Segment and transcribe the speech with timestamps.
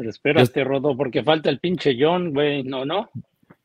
[0.00, 2.62] Pero espérate, Rodo, porque falta el pinche John, güey.
[2.62, 3.10] No, no.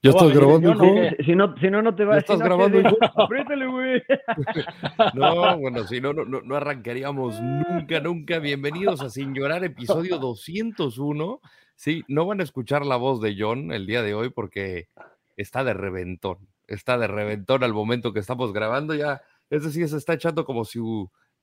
[0.01, 1.15] Yo estoy grabando, hijo.
[1.25, 2.19] Si no, si no, no te vas.
[2.19, 2.95] ¿Estás grabando, hijo?
[3.15, 4.03] Apriétale, güey.
[5.13, 8.39] No, bueno, si no, no, no arrancaríamos nunca, nunca.
[8.39, 11.41] Bienvenidos a Sin Llorar, episodio 201.
[11.75, 14.89] Sí, no van a escuchar la voz de John el día de hoy porque
[15.37, 16.37] está de reventón.
[16.67, 18.93] Está de reventón al momento que estamos grabando.
[18.93, 20.79] Ya, es decir, se está echando como si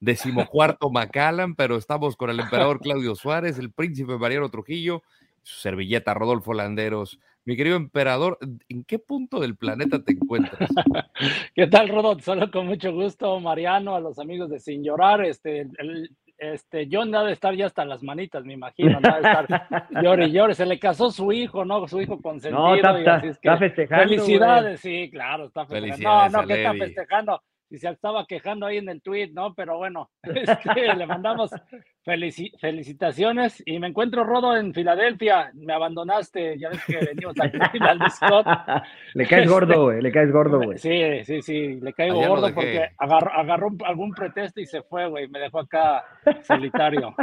[0.02, 5.02] decimocuarto Macallan, pero estamos con el emperador Claudio Suárez, el príncipe Mariano Trujillo,
[5.42, 7.20] su servilleta Rodolfo Landeros.
[7.44, 8.36] Mi querido emperador,
[8.68, 10.68] ¿en qué punto del planeta te encuentras?
[11.54, 12.24] ¿Qué tal, Rodolfo?
[12.24, 15.24] Solo con mucho gusto, Mariano, a los amigos de Sin Llorar.
[15.24, 19.68] Este, el, este, John debe estar ya hasta las manitas, me imagino, debe estar
[20.02, 20.54] llore y llore.
[20.54, 21.86] Se le casó su hijo, ¿no?
[21.86, 22.60] Su hijo consentido.
[22.60, 24.08] No, está, está, festejando.
[24.08, 26.08] Felicidades, sí, claro, está festejando.
[26.08, 27.40] No, no, que está festejando
[27.72, 29.54] y se estaba quejando ahí en el tweet, ¿no?
[29.54, 31.50] Pero bueno, este, le mandamos
[32.04, 35.50] felicitaciones y me encuentro Rodo en Filadelfia.
[35.54, 38.46] Me abandonaste, ya ves que venimos aquí al Scott.
[39.14, 40.76] Le caes gordo, güey, le caes gordo, güey.
[40.76, 45.28] Sí, sí, sí, le caigo gordo porque agarró, agarró, algún pretexto y se fue, güey.
[45.28, 46.04] Me dejó acá
[46.42, 47.14] solitario.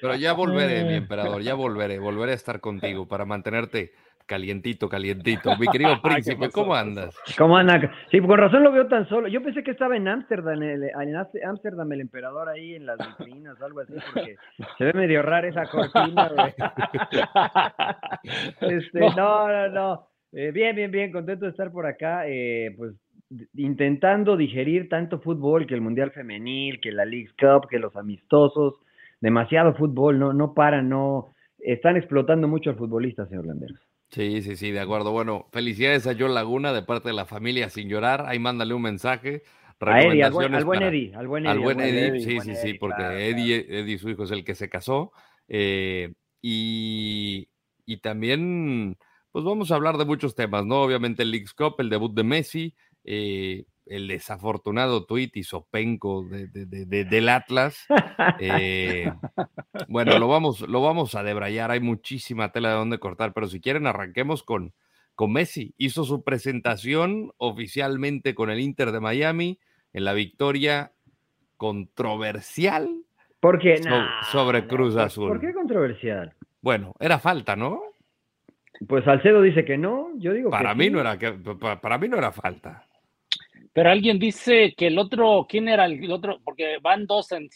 [0.00, 3.92] Pero ya volveré, mi emperador, ya volveré, volveré a estar contigo para mantenerte
[4.26, 5.56] Calientito, calientito.
[5.58, 7.16] Mi querido príncipe, ¿cómo andas?
[7.36, 7.92] ¿Cómo anda?
[8.10, 9.28] Sí, con razón lo veo tan solo.
[9.28, 13.64] Yo pensé que estaba en Ámsterdam, en Ámsterdam el emperador ahí en las vitrinas o
[13.64, 14.36] algo así, porque
[14.78, 16.30] se ve medio rara esa cortina,
[18.60, 20.06] Este, no, no, no.
[20.32, 22.26] Eh, bien, bien, bien, contento de estar por acá.
[22.26, 22.94] Eh, pues
[23.54, 28.74] intentando digerir tanto fútbol, que el Mundial Femenil, que la League Cup, que los amistosos,
[29.20, 33.80] demasiado fútbol, no, no paran, no, están explotando mucho al futbolista, señor Landeros.
[34.12, 35.10] Sí, sí, sí, de acuerdo.
[35.10, 38.26] Bueno, felicidades a John Laguna de parte de la familia Sin Llorar.
[38.26, 39.42] Ahí mándale un mensaje.
[39.80, 41.50] A Eddie, al, buen, Eddie, al buen Eddie.
[41.50, 44.68] Al buen Eddie, sí, sí, sí, porque Eddie, Eddie, su hijo, es el que se
[44.68, 45.12] casó.
[45.48, 47.48] Eh, y,
[47.86, 48.96] y también,
[49.32, 50.82] pues vamos a hablar de muchos temas, ¿no?
[50.82, 52.74] Obviamente el Leagues Cup, el debut de Messi,
[53.04, 56.46] eh, el desafortunado tuit y sopenco de,
[57.04, 57.86] del Atlas.
[58.38, 59.12] Eh,
[59.88, 63.60] bueno, lo vamos, lo vamos a debrayar, hay muchísima tela de donde cortar, pero si
[63.60, 64.72] quieren arranquemos con,
[65.14, 65.74] con Messi.
[65.76, 69.58] Hizo su presentación oficialmente con el Inter de Miami
[69.92, 70.92] en la victoria
[71.56, 73.04] controversial
[73.42, 73.80] porque
[74.30, 75.28] sobre Cruz Azul.
[75.28, 76.32] ¿Por qué controversial?
[76.60, 77.82] Bueno, era falta, ¿no?
[78.86, 81.32] Pues Salcedo dice que no, yo digo para que mí no era que
[81.80, 82.86] para mí no era falta.
[83.74, 86.40] Pero alguien dice que el otro, ¿quién era el otro?
[86.44, 87.48] Porque van dos en,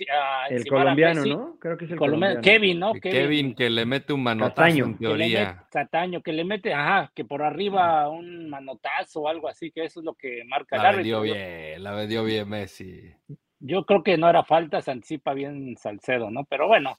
[0.49, 1.59] El colombiano, ¿no?
[1.61, 2.41] Creo que es el colombiano.
[2.41, 2.95] Kevin, ¿no?
[2.95, 5.59] Kevin, que le mete un manotazo en teoría.
[5.59, 9.85] Que Cataño, que le mete, ajá, que por arriba un manotazo o algo así, que
[9.85, 13.13] eso es lo que marca la el vendió bien, la vendió bien Messi.
[13.59, 16.45] Yo creo que no era falta, se anticipa bien Salcedo, ¿no?
[16.45, 16.99] Pero bueno,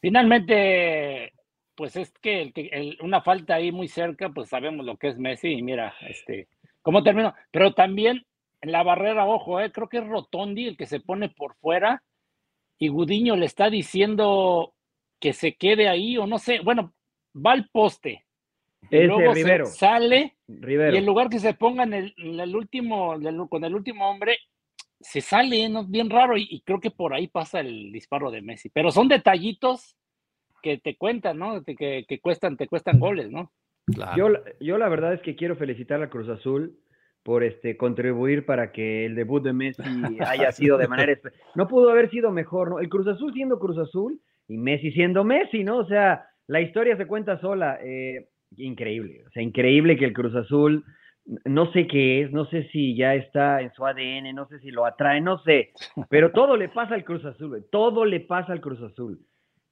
[0.00, 1.34] finalmente,
[1.74, 5.48] pues es que, el, una falta ahí muy cerca, pues sabemos lo que es Messi
[5.48, 6.48] y mira, este,
[6.80, 7.34] cómo terminó.
[7.50, 8.24] Pero también
[8.64, 12.02] en la barrera, ojo, eh, creo que es Rotondi el que se pone por fuera
[12.78, 14.72] y Gudiño le está diciendo
[15.20, 16.94] que se quede ahí o no sé, bueno,
[17.34, 18.24] va al poste.
[18.90, 19.34] Y luego
[19.66, 23.14] sale y en lugar que se ponga en el, último,
[23.50, 24.38] con el último hombre,
[24.98, 25.84] se sale, ¿no?
[25.84, 28.70] bien raro, y, creo que por ahí pasa el disparo de Messi.
[28.70, 29.96] Pero son detallitos
[30.62, 31.62] que te cuentan, ¿no?
[31.62, 33.52] Que, que cuestan, te cuestan goles, ¿no?
[34.16, 34.28] Yo,
[34.60, 36.78] yo la verdad es que quiero felicitar a Cruz Azul
[37.24, 39.82] por este contribuir para que el debut de Messi
[40.20, 41.18] haya sido de manera
[41.54, 42.78] no pudo haber sido mejor, ¿no?
[42.78, 45.78] El Cruz Azul siendo Cruz Azul y Messi siendo Messi, ¿no?
[45.78, 50.34] O sea, la historia se cuenta sola, eh, increíble, o sea, increíble que el Cruz
[50.36, 50.84] Azul
[51.46, 54.70] no sé qué es, no sé si ya está en su ADN, no sé si
[54.70, 55.72] lo atrae, no sé,
[56.10, 59.18] pero todo le pasa al Cruz Azul, todo le pasa al Cruz Azul.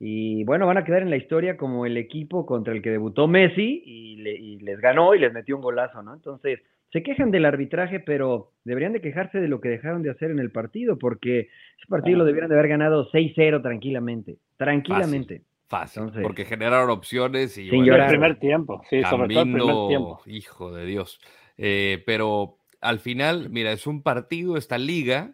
[0.04, 3.28] Y bueno, van a quedar en la historia como el equipo contra el que debutó
[3.28, 6.12] Messi y, y les ganó y les metió un golazo, ¿no?
[6.12, 6.60] Entonces,
[6.92, 10.38] se quejan del arbitraje, pero deberían de quejarse de lo que dejaron de hacer en
[10.38, 11.48] el partido, porque
[11.78, 15.42] ese partido lo debieran de haber ganado 6-0 tranquilamente, tranquilamente.
[15.68, 17.70] Fácil, porque generaron opciones y...
[17.70, 20.20] Sin el primer tiempo, sí, sobre todo el primer tiempo.
[20.26, 21.18] Hijo de Dios.
[21.56, 25.32] Eh, pero al final, mira, es un partido, esta liga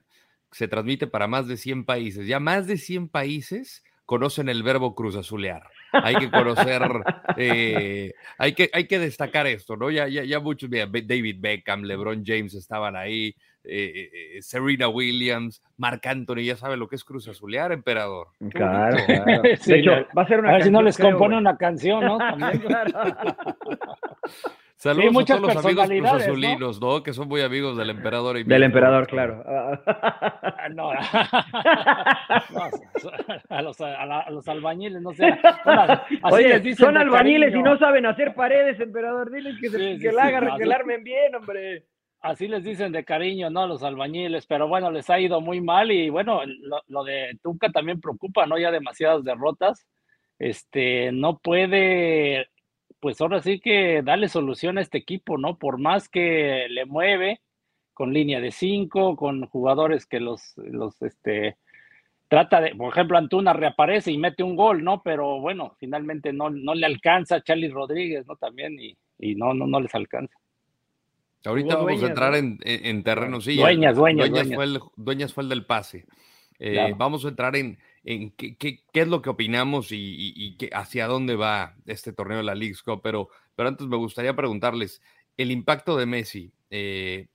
[0.52, 2.28] se transmite para más de 100 países.
[2.28, 6.82] Ya más de 100 países conocen el verbo cruz azulear hay que conocer,
[7.36, 9.90] eh, hay, que, hay que destacar esto, ¿no?
[9.90, 13.34] Ya, ya, ya muchos, mira, David Beckham, LeBron James estaban ahí,
[13.64, 18.28] eh, eh, Serena Williams, Marc Anthony, ya sabe lo que es Cruz Azulear, emperador.
[18.50, 19.42] Claro, claro.
[19.66, 22.18] De hecho, va a ser una a ver si no les compone una canción, ¿no?
[22.38, 22.62] También.
[24.78, 27.02] Saludos a todos los amigos Cruz Azulinos, ¿no?
[27.02, 28.38] Que son muy amigos del emperador.
[28.38, 29.42] Y del emperador, claro.
[30.74, 30.90] no,
[33.48, 35.36] a, los, a, los, albañiles, no sé.
[36.30, 39.32] Oye, son albañiles y no saben hacer paredes, emperador.
[39.32, 41.86] Diles que, se, que, la hagan, que la armen bien, hombre.
[42.20, 43.66] Así les dicen de cariño, ¿no?
[43.66, 47.70] Los albañiles, pero bueno, les ha ido muy mal y bueno, lo, lo de Tuca
[47.70, 48.56] también preocupa, ¿no?
[48.56, 49.88] Ya demasiadas derrotas.
[50.38, 52.46] Este, no puede
[53.00, 55.58] pues ahora sí que darle solución a este equipo, ¿no?
[55.58, 57.40] Por más que le mueve
[57.94, 61.56] con línea de cinco, con jugadores que los, los, este,
[62.28, 65.02] trata de, por ejemplo, Antuna reaparece y mete un gol, ¿no?
[65.02, 68.36] Pero bueno, finalmente no, no le alcanza a Charlie Rodríguez, ¿no?
[68.36, 70.38] También y, y no, no, no les alcanza.
[71.44, 73.56] Ahorita vamos a entrar en, en, terreno, sí.
[73.56, 74.54] Dueñas, dueñas, dueñas.
[74.54, 76.04] Fue el, dueñas fue el del pase.
[76.58, 80.56] Eh, vamos a entrar en, en qué, qué, qué, es lo que opinamos y, y,
[80.72, 85.02] hacia dónde va este torneo de la League Cup, pero, pero antes me gustaría preguntarles
[85.36, 86.52] el impacto de Messi.
[86.70, 87.28] Eh,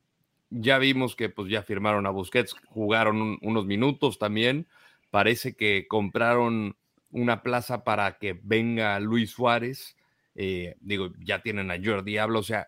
[0.49, 4.67] ya vimos que pues ya firmaron a Busquets, jugaron unos minutos también.
[5.09, 6.75] Parece que compraron
[7.11, 9.95] una plaza para que venga Luis Suárez.
[10.35, 12.39] Eh, digo, ya tienen a Jordi Diablo.
[12.39, 12.67] O sea,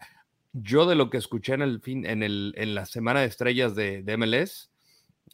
[0.54, 3.76] yo de lo que escuché en el fin, en, el, en la semana de estrellas
[3.76, 4.72] de, de MLS,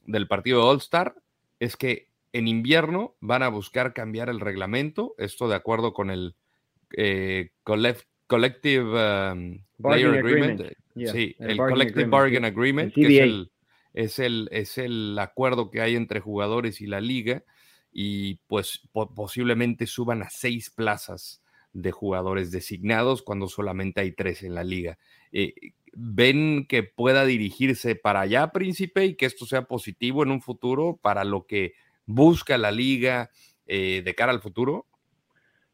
[0.05, 1.15] del partido de All Star,
[1.59, 6.35] es que en invierno van a buscar cambiar el reglamento, esto de acuerdo con el
[6.95, 10.61] eh, Collective um, Agreement.
[10.95, 13.51] sí, el, Collective Bargain Agreement, que es el,
[13.93, 17.43] es el, es, el, acuerdo que hay entre jugadores y la liga,
[17.91, 21.41] y pues posiblemente suban a seis plazas
[21.73, 24.97] de jugadores designados cuando solamente hay tres en la liga.
[25.31, 25.53] Eh,
[25.93, 30.97] ¿Ven que pueda dirigirse para allá, príncipe, y que esto sea positivo en un futuro
[31.01, 31.73] para lo que
[32.05, 33.29] busca la liga
[33.67, 34.85] eh, de cara al futuro?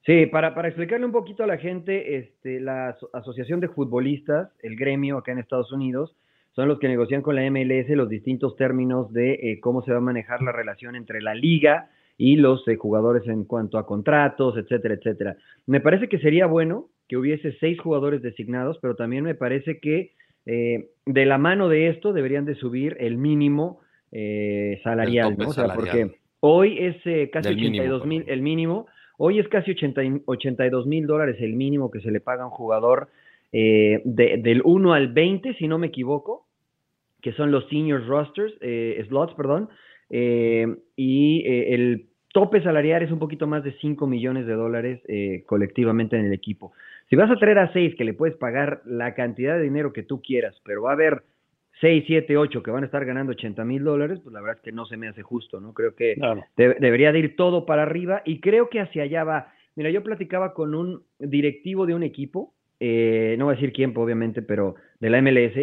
[0.05, 4.75] Sí, para, para, explicarle un poquito a la gente, este, la Asociación de Futbolistas, el
[4.77, 6.15] gremio acá en Estados Unidos,
[6.55, 9.97] son los que negocian con la MLS los distintos términos de eh, cómo se va
[9.97, 14.57] a manejar la relación entre la liga y los eh, jugadores en cuanto a contratos,
[14.57, 15.37] etcétera, etcétera.
[15.65, 20.13] Me parece que sería bueno que hubiese seis jugadores designados, pero también me parece que
[20.45, 23.81] de la mano de esto deberían de subir el mínimo
[24.19, 25.49] eh, salarial, ¿no?
[25.49, 28.87] O sea, porque hoy es eh, casi 82 mil el mínimo,
[29.19, 32.51] hoy es casi 80, 82 mil dólares el mínimo que se le paga a un
[32.51, 33.09] jugador
[33.51, 36.47] eh, del 1 al 20, si no me equivoco,
[37.21, 38.55] que son los senior rosters,
[39.07, 39.69] slots, perdón,
[40.09, 44.99] y el tope salarial es un poquito más de 5 millones de dólares
[45.45, 46.73] colectivamente en el equipo.
[47.07, 50.01] Si vas a traer a 6 que le puedes pagar la cantidad de dinero que
[50.01, 51.21] tú quieras, pero va a haber
[51.81, 54.63] 6, 7, 8 que van a estar ganando 80 mil dólares, pues la verdad es
[54.63, 55.73] que no se me hace justo, ¿no?
[55.73, 56.15] Creo que
[56.55, 59.53] debería de ir todo para arriba y creo que hacia allá va.
[59.75, 63.93] Mira, yo platicaba con un directivo de un equipo, eh, no voy a decir quién,
[63.95, 65.55] obviamente, pero de la MLS,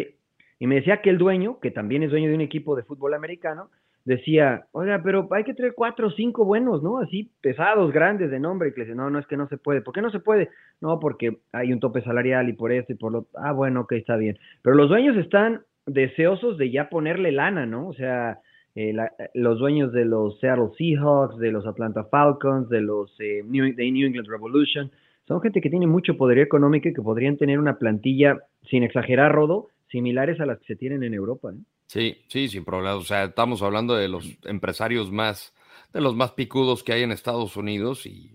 [0.57, 3.13] y me decía que el dueño, que también es dueño de un equipo de fútbol
[3.13, 3.69] americano,
[4.05, 6.99] decía, oiga, pero hay que traer cuatro o cinco buenos, ¿no?
[6.99, 9.57] Así pesados, grandes, de nombre, y que le dice, no, no es que no se
[9.57, 9.81] puede.
[9.81, 10.49] ¿Por qué no se puede?
[10.79, 13.27] No, porque hay un tope salarial y por esto y por lo...
[13.33, 14.37] Ah, bueno, ok, está bien.
[14.61, 17.87] Pero los dueños están deseosos de ya ponerle lana, ¿no?
[17.87, 18.39] O sea,
[18.75, 18.93] eh,
[19.33, 23.91] los dueños de los Seattle Seahawks, de los Atlanta Falcons, de los eh, New, de
[23.91, 24.91] New England Revolution,
[25.27, 28.37] son gente que tiene mucho poder económico y que podrían tener una plantilla,
[28.69, 31.51] sin exagerar, Rodo, similares a las que se tienen en Europa.
[31.51, 31.61] ¿no?
[31.87, 32.95] Sí, sí, sin problema.
[32.95, 35.53] O sea, estamos hablando de los empresarios más,
[35.93, 38.33] de los más picudos que hay en Estados Unidos y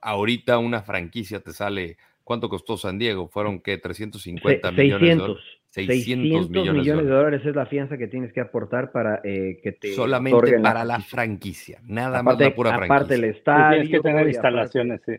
[0.00, 3.28] ahorita una franquicia te sale, ¿cuánto costó San Diego?
[3.28, 5.59] Fueron que 350 millones de dólares.
[5.70, 7.46] 600, millones, de, dólares.
[7.46, 11.80] es la fianza que tienes que aportar para eh, que te solamente para la franquicia,
[11.84, 12.96] nada más la pura franquicia.
[12.96, 15.12] Aparte el estadio, tienes que tener instalaciones, sí.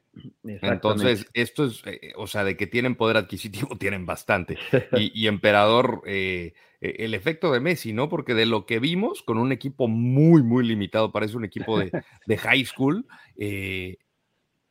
[0.44, 4.58] Entonces, esto es, eh, o sea, de que tienen poder adquisitivo, tienen bastante.
[4.94, 8.10] Y, Emperador, eh, el efecto de Messi, ¿no?
[8.10, 11.92] Porque de lo que vimos, con un equipo muy, muy limitado, parece un equipo de,
[12.28, 13.06] de high school,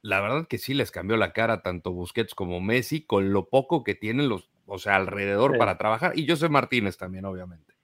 [0.02, 3.82] la verdad que sí les cambió la cara tanto Busquets como Messi, con lo poco
[3.82, 6.12] que tienen los o sea, alrededor para trabajar.
[6.18, 7.74] Y José Martínez también, obviamente.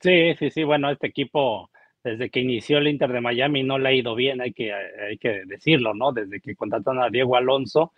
[0.00, 1.70] Sí, sí, sí, bueno, este equipo,
[2.04, 5.18] desde que inició el Inter de Miami, no le ha ido bien, hay que, hay
[5.18, 6.12] que decirlo, ¿no?
[6.12, 7.92] Desde que contrataron a Diego Alonso,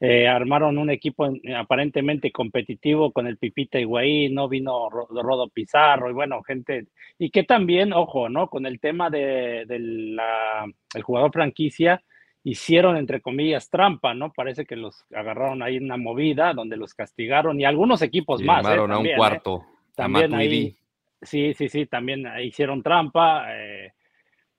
[0.00, 6.12] eh, armaron un equipo aparentemente competitivo con el Pipita Higuaín, no vino Rodo Pizarro, y
[6.12, 6.88] bueno, gente,
[7.18, 8.48] y que también, ojo, ¿no?
[8.48, 12.02] Con el tema de, el jugador franquicia,
[12.44, 14.32] hicieron, entre comillas, trampa, ¿no?
[14.32, 18.64] Parece que los agarraron ahí en una movida donde los castigaron y algunos equipos más.
[18.66, 18.76] ¿eh?
[18.76, 19.14] a un ¿eh?
[19.16, 19.64] cuarto.
[19.94, 20.76] También ahí,
[21.22, 23.46] sí, sí, sí, también hicieron trampa.
[23.48, 23.92] Eh,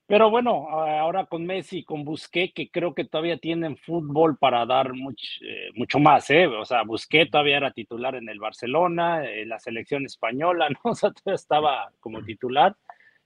[0.07, 4.93] Pero bueno, ahora con Messi, con Busqué, que creo que todavía tienen fútbol para dar
[4.93, 6.47] mucho, eh, mucho más, ¿eh?
[6.47, 10.91] O sea, Busqué todavía era titular en el Barcelona, en la selección española, ¿no?
[10.91, 12.75] O sea, todavía estaba como titular.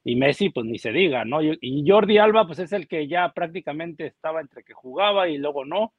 [0.03, 1.41] Y Messi, pues ni se diga, ¿no?
[1.41, 5.65] Y Jordi Alba, pues es el que ya prácticamente estaba entre que jugaba y luego
[5.65, 5.93] no.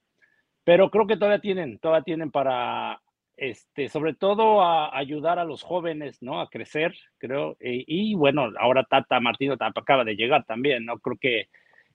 [0.65, 3.01] Pero creo que todavía tienen, todavía tienen para,
[3.41, 6.41] este, sobre todo a ayudar a los jóvenes, ¿no?
[6.41, 7.57] A crecer, creo.
[7.61, 10.99] Y, bueno, ahora Tata Martino acaba de llegar también, ¿no?
[10.99, 11.49] Creo que,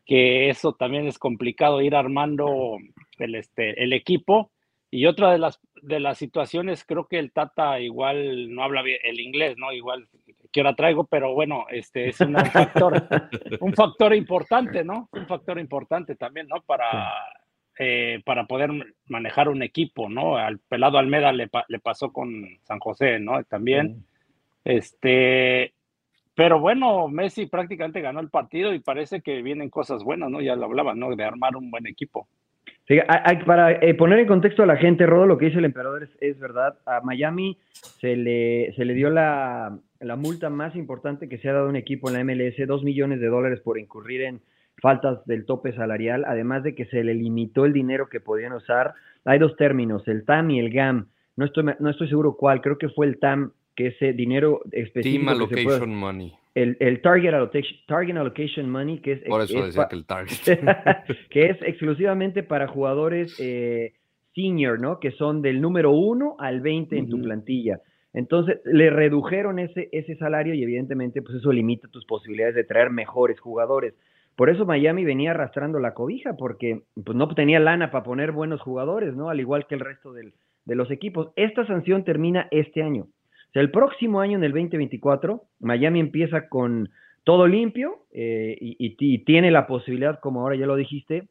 [0.05, 2.77] que eso también es complicado, ir armando
[3.19, 4.51] el, este, el equipo.
[4.91, 8.99] Y otra de las, de las situaciones, creo que el Tata igual no habla bien
[9.03, 9.73] el inglés, ¿no?
[9.73, 10.07] Igual
[10.51, 13.07] que ahora traigo, pero bueno, este es un factor,
[13.59, 15.09] un factor importante, ¿no?
[15.11, 16.61] Un factor importante también, ¿no?
[16.61, 17.11] Para
[17.77, 18.71] eh, para poder
[19.07, 20.37] manejar un equipo, ¿no?
[20.37, 21.49] Al pelado Almeda le,
[21.83, 22.31] pasó con
[22.63, 23.43] San José, ¿no?
[23.43, 24.05] También.
[24.63, 25.73] Este,
[26.33, 30.39] pero bueno, Messi prácticamente ganó el partido y parece que vienen cosas buenas, ¿no?
[30.39, 31.13] Ya lo hablaba, ¿no?
[31.17, 32.29] De armar un buen equipo.
[33.45, 36.39] Para eh, poner en contexto a la gente, Rodo, lo que dice el emperador es,
[36.39, 36.77] verdad.
[36.85, 37.57] A Miami
[37.99, 41.69] se le, se le dio la, la multa más importante que se ha dado a
[41.69, 44.41] un equipo en la MLS, dos millones de dólares por incurrir en
[44.81, 48.93] faltas del tope salarial, además de que se le limitó el dinero que podían usar.
[49.23, 51.07] Hay dos términos, el TAM y el GAM.
[51.37, 55.25] No estoy, no estoy seguro cuál, creo que fue el TAM, que ese dinero específico.
[55.25, 56.33] Team Allocation Money.
[56.55, 59.23] El, el target, allocation, target Allocation Money, que es.
[59.27, 60.37] Por eso decía que el Target.
[61.29, 63.93] que es exclusivamente para jugadores eh,
[64.33, 65.01] senior, ¿no?
[65.01, 67.81] Que son del número 1 al 20 en tu plantilla.
[68.13, 72.89] Entonces, le redujeron ese, ese salario y evidentemente, pues eso limita tus posibilidades de traer
[72.89, 73.93] mejores jugadores.
[74.37, 78.61] Por eso Miami venía arrastrando la cobija, porque pues, no tenía lana para poner buenos
[78.61, 79.29] jugadores, ¿no?
[79.29, 80.31] Al igual que el resto de
[80.75, 81.31] los equipos.
[81.35, 83.07] Esta sanción termina este año.
[83.55, 86.89] Sea, el próximo año, en el 2024, Miami empieza con
[87.23, 91.29] todo limpio eh, y, tiene la posibilidad, como ahora ya lo dijiste,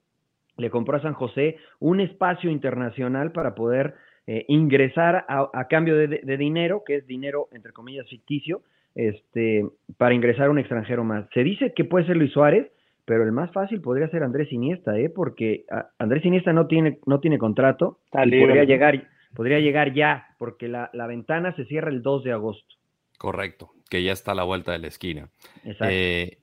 [0.57, 6.23] le compró a San José un espacio internacional para poder eh, ingresar a, cambio de,
[6.23, 8.63] de, dinero, que es dinero, entre comillas, ficticio,
[8.95, 9.67] este,
[9.99, 11.27] para ingresar a un extranjero más.
[11.35, 12.73] Se dice que puede ser Luis Suárez,
[13.05, 15.11] pero el más fácil podría ser Andrés Iniesta, ¿eh?
[15.11, 20.35] porque ah, Andrés Iniesta no tiene, no tiene contrato y podría llegar, podría llegar ya,
[20.39, 22.75] porque la, ventana se cierra el 2 de agosto.
[23.19, 25.31] Correcto, que ya está a la vuelta de la esquina.
[25.65, 26.39] Eh,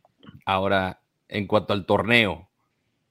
[0.46, 2.50] ahora, en cuanto al torneo,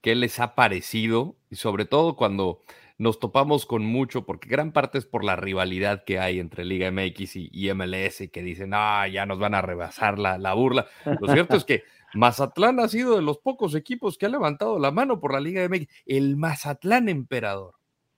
[0.00, 1.36] ¿qué les ha parecido?
[1.50, 2.60] Y sobre todo cuando
[2.98, 6.90] nos topamos con mucho, porque gran parte es por la rivalidad que hay entre Liga
[6.90, 10.86] MX y, MLS, que dicen, ah, ya nos van a rebasar la, la burla.
[11.18, 11.84] Lo cierto es que
[12.14, 15.66] Mazatlán ha sido de los pocos equipos que ha levantado la mano por la Liga
[15.66, 15.86] MX.
[16.04, 17.74] El Mazatlán emperador.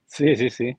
[0.07, 0.76] Sí, sí, sí.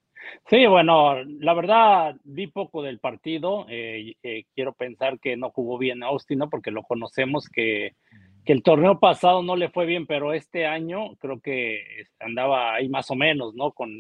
[0.50, 3.66] Sí, bueno, la verdad vi poco del partido.
[3.70, 6.50] Eh, eh, quiero pensar que no jugó bien Austin, ¿no?
[6.50, 7.96] Porque lo conocemos que,
[8.46, 12.90] que, el torneo pasado no le fue bien, pero este año creo que andaba ahí
[12.90, 13.72] más o menos, ¿no?
[13.72, 13.92] Con,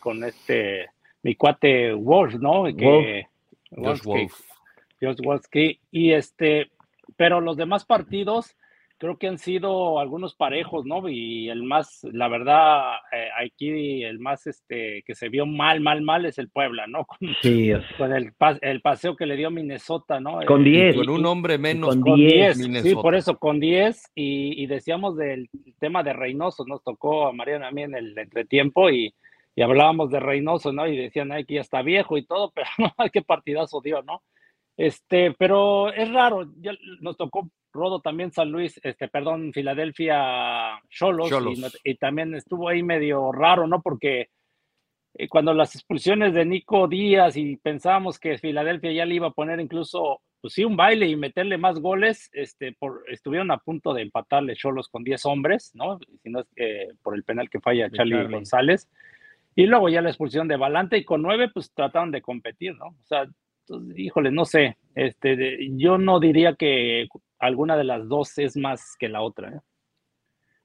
[0.00, 0.86] con este,
[1.22, 2.64] mi cuate Wolf, ¿no?
[2.64, 3.26] Que,
[3.70, 4.04] Wolf.
[4.04, 4.40] Wolf.
[5.22, 5.44] Wolf.
[5.90, 6.70] y este,
[7.16, 8.56] pero los demás partidos
[8.98, 11.08] creo que han sido algunos parejos, ¿no?
[11.08, 16.02] Y el más, la verdad, eh, aquí el más este que se vio mal, mal,
[16.02, 17.04] mal es el Puebla, ¿no?
[17.06, 20.40] Con, sí, con el, el, paseo que le dio Minnesota, ¿no?
[20.46, 20.94] Con 10.
[20.94, 21.96] Eh, con un hombre menos.
[21.96, 22.82] Con 10.
[22.82, 24.12] Sí, por eso, con 10.
[24.14, 25.48] Y, decíamos del
[25.78, 29.14] tema de Reynoso, nos tocó a Mariana a mí en el entretiempo y,
[29.54, 30.86] y hablábamos de Reynoso, ¿no?
[30.86, 34.22] Y decían, ay, que ya está viejo y todo, pero no, qué partidazo dio, ¿no?
[34.76, 41.30] Este, pero es raro, ya nos tocó Rodo también San Luis, este, perdón, Filadelfia Cholos,
[41.84, 43.82] y, también estuvo ahí medio raro, ¿no?
[43.82, 44.28] Porque
[45.14, 49.32] eh, cuando las expulsiones de Nico Díaz y pensábamos que Filadelfia ya le iba a
[49.32, 53.92] poner incluso, pues sí, un baile y meterle más goles, este, por, estuvieron a punto
[53.92, 55.98] de empatarle Cholos con 10 hombres, ¿no?
[56.22, 58.88] Si no es que por el penal que falla Charlie, González.
[59.56, 62.86] Y luego ya la expulsión de Valante y con 9 pues trataron de competir, ¿no?
[62.86, 63.28] O sea,
[63.96, 69.08] híjole, no sé, este, yo no diría que alguna de las dos es más que
[69.08, 69.48] la otra.
[69.50, 69.60] ¿eh?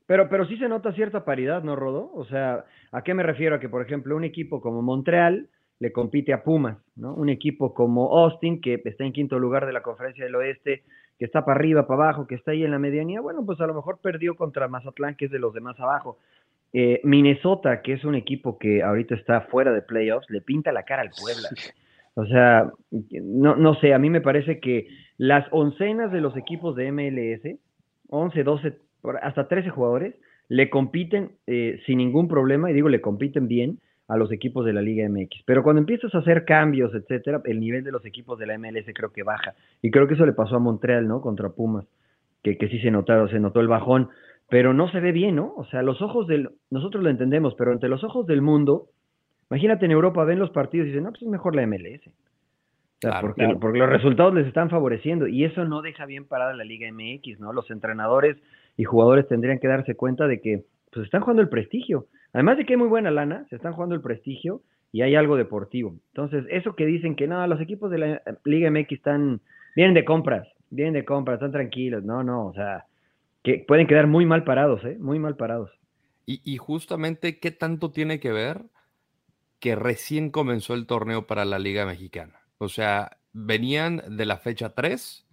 [0.05, 2.11] Pero, pero sí se nota cierta paridad, ¿no, Rodo?
[2.13, 3.55] O sea, ¿a qué me refiero?
[3.55, 7.13] A que, por ejemplo, un equipo como Montreal le compite a Pumas, ¿no?
[7.13, 10.83] Un equipo como Austin, que está en quinto lugar de la conferencia del oeste,
[11.17, 13.67] que está para arriba, para abajo, que está ahí en la medianía, bueno, pues a
[13.67, 16.17] lo mejor perdió contra Mazatlán, que es de los demás abajo.
[16.73, 20.83] Eh, Minnesota, que es un equipo que ahorita está fuera de playoffs, le pinta la
[20.83, 21.49] cara al Puebla.
[22.19, 26.75] O sea, no, no sé, a mí me parece que las oncenas de los equipos
[26.75, 27.59] de MLS,
[28.09, 28.77] 11, 12,
[29.21, 30.15] hasta 13 jugadores,
[30.49, 34.73] le compiten eh, sin ningún problema, y digo, le compiten bien a los equipos de
[34.73, 35.43] la Liga MX.
[35.45, 38.85] Pero cuando empiezas a hacer cambios, etcétera, el nivel de los equipos de la MLS
[38.93, 39.53] creo que baja.
[39.81, 41.21] Y creo que eso le pasó a Montreal, ¿no?
[41.21, 41.85] Contra Pumas.
[42.43, 44.09] que, que sí se notaron, se notó el bajón,
[44.49, 45.53] pero no se ve bien, ¿no?
[45.55, 48.87] O sea, los ojos del, nosotros lo entendemos, pero ante los ojos del mundo,
[49.49, 52.07] imagínate en Europa, ven los partidos y dicen, no, pues es mejor la MLS.
[52.07, 52.11] O
[53.01, 56.65] sea, porque, porque, los resultados les están favoreciendo y eso no deja bien parada la
[56.65, 57.53] Liga MX, ¿no?
[57.53, 58.37] Los entrenadores
[58.75, 62.07] y jugadores tendrían que darse cuenta de que pues están jugando el prestigio.
[62.33, 65.37] Además de que hay muy buena lana, se están jugando el prestigio y hay algo
[65.37, 65.95] deportivo.
[66.09, 69.39] Entonces, eso que dicen que no, los equipos de la Liga MX están,
[69.75, 72.03] vienen de compras, vienen de compras, están tranquilos.
[72.03, 72.85] No, no, o sea,
[73.43, 74.97] que pueden quedar muy mal parados, ¿eh?
[74.99, 75.71] Muy mal parados.
[76.25, 78.61] Y, y justamente, ¿qué tanto tiene que ver
[79.59, 82.41] que recién comenzó el torneo para la Liga Mexicana?
[82.57, 85.25] O sea, venían de la fecha 3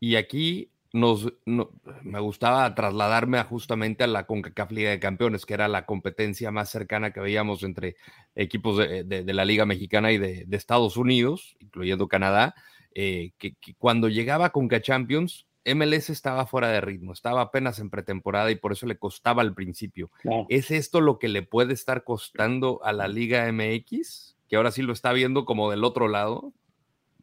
[0.00, 5.68] y aquí nos, me gustaba trasladarme justamente a la CONCACAF Liga de Campeones, que era
[5.68, 7.96] la competencia más cercana que veíamos entre
[8.34, 12.54] equipos de, la Liga Mexicana y de, Estados Unidos, incluyendo Canadá,
[12.94, 18.50] eh, que, cuando llegaba CONCA Champions, MLS estaba fuera de ritmo, estaba apenas en pretemporada
[18.50, 20.10] y por eso le costaba al principio.
[20.48, 24.36] ¿Es esto lo que le puede estar costando a la Liga MX?
[24.48, 26.52] Que ahora sí lo está viendo como del otro lado.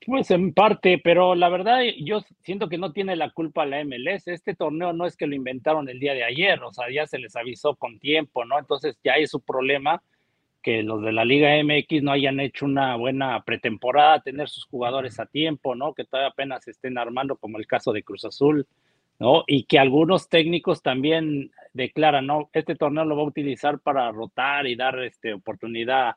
[0.06, 4.28] Pues en parte, pero la verdad yo siento que no tiene la culpa la MLS.
[4.28, 7.18] Este torneo no es que lo inventaron el día de ayer, o sea, ya se
[7.18, 8.60] les avisó con tiempo, ¿no?
[8.60, 10.04] Entonces ya es su problema
[10.66, 15.20] que los de la Liga MX no hayan hecho una buena pretemporada, tener sus jugadores
[15.20, 15.94] a tiempo, ¿no?
[15.94, 18.66] Que todavía apenas estén armando, como el caso de Cruz Azul,
[19.20, 19.44] ¿no?
[19.46, 22.50] Y que algunos técnicos también declaran, ¿no?
[22.52, 26.16] Este torneo lo va a utilizar para rotar y dar este, oportunidad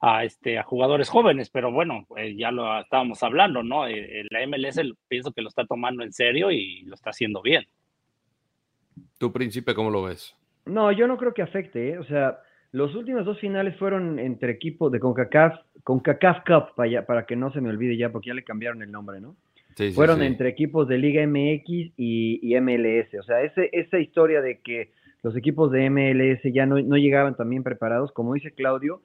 [0.00, 3.86] a, este, a jugadores jóvenes, pero bueno, eh, ya lo estábamos hablando, ¿no?
[3.86, 7.66] Eh, la MLS pienso que lo está tomando en serio y lo está haciendo bien.
[9.18, 10.34] ¿Tu príncipe cómo lo ves?
[10.64, 11.98] No, yo no creo que afecte, ¿eh?
[11.98, 12.38] o sea,
[12.72, 17.52] los últimos dos finales fueron entre equipos de CONCACAF, CONCACAF Cup, para, para que no
[17.52, 19.36] se me olvide ya, porque ya le cambiaron el nombre, ¿no?
[19.76, 24.60] Sí, fueron entre equipos de Liga MX y, MLS, o sea, ese, esa historia de
[24.60, 24.90] que
[25.22, 29.00] los equipos de MLS ya no, no llegaban también preparados, como dice Claudio,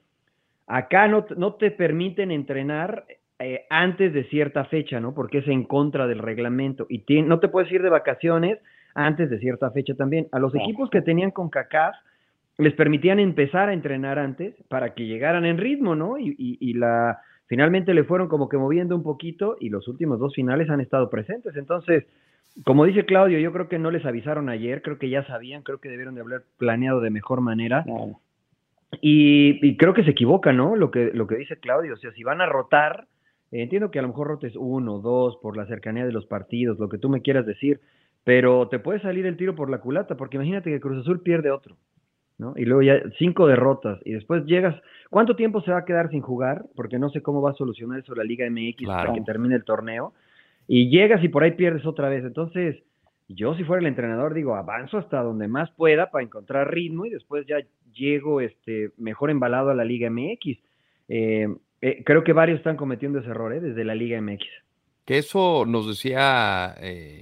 [0.68, 3.06] Acá no, no te permiten entrenar
[3.40, 5.14] eh, antes de cierta fecha, ¿no?
[5.14, 6.86] Porque es en contra del reglamento.
[6.90, 8.60] Y no te puedes ir de vacaciones
[8.94, 10.28] antes de cierta fecha también.
[10.34, 11.96] A los equipos que tenían con CACAF
[12.58, 16.18] les permitían empezar a entrenar antes para que llegaran en ritmo, ¿no?
[16.18, 20.34] Y, y, la finalmente le fueron como que moviendo un poquito y los últimos dos
[20.34, 21.56] finales han estado presentes.
[21.56, 22.06] Entonces,
[22.64, 25.80] como dice Claudio, yo creo que no les avisaron ayer, creo que ya sabían, creo
[25.80, 27.86] que debieron de haber planeado de mejor manera.
[29.02, 30.76] Y, creo que se equivoca, ¿no?
[30.76, 33.08] Lo que, lo que dice Claudio, o sea, si van a rotar,
[33.52, 36.80] eh, entiendo que a lo mejor rotes uno, dos, por la cercanía de los partidos,
[36.80, 37.80] lo que tú me quieras decir,
[38.24, 41.52] pero te puede salir el tiro por la culata, porque imagínate que Cruz Azul pierde
[41.52, 41.78] otro,
[42.38, 42.54] ¿no?
[42.56, 44.76] Y luego ya cinco derrotas, y después llegas,
[45.10, 46.66] ¿cuánto tiempo se va a quedar sin jugar?
[46.76, 49.64] Porque no sé cómo va a solucionar eso la Liga MX para que termine el
[49.64, 50.14] torneo,
[50.68, 52.84] y llegas y por ahí pierdes otra vez, entonces
[53.30, 57.10] yo si fuera el entrenador digo, avanzo hasta donde más pueda para encontrar ritmo y
[57.10, 57.58] después ya
[57.94, 60.58] llego este, mejor embalado a la Liga MX.
[61.10, 61.48] Eh,
[61.82, 63.60] eh, creo que varios están cometiendo ese error ¿eh?
[63.60, 64.46] desde la Liga MX.
[65.08, 66.76] Que eso nos decía,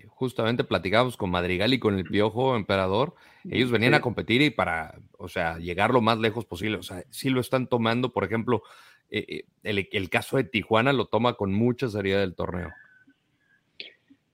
[0.08, 3.14] justamente platicábamos con Madrigal y con el Piojo Emperador,
[3.48, 7.04] ellos venían a competir y para, o sea, llegar lo más lejos posible, o sea,
[7.12, 8.64] sí lo están tomando, por ejemplo,
[9.12, 12.72] el, el, caso de Tijuana lo toma con mucha seriedad del torneo.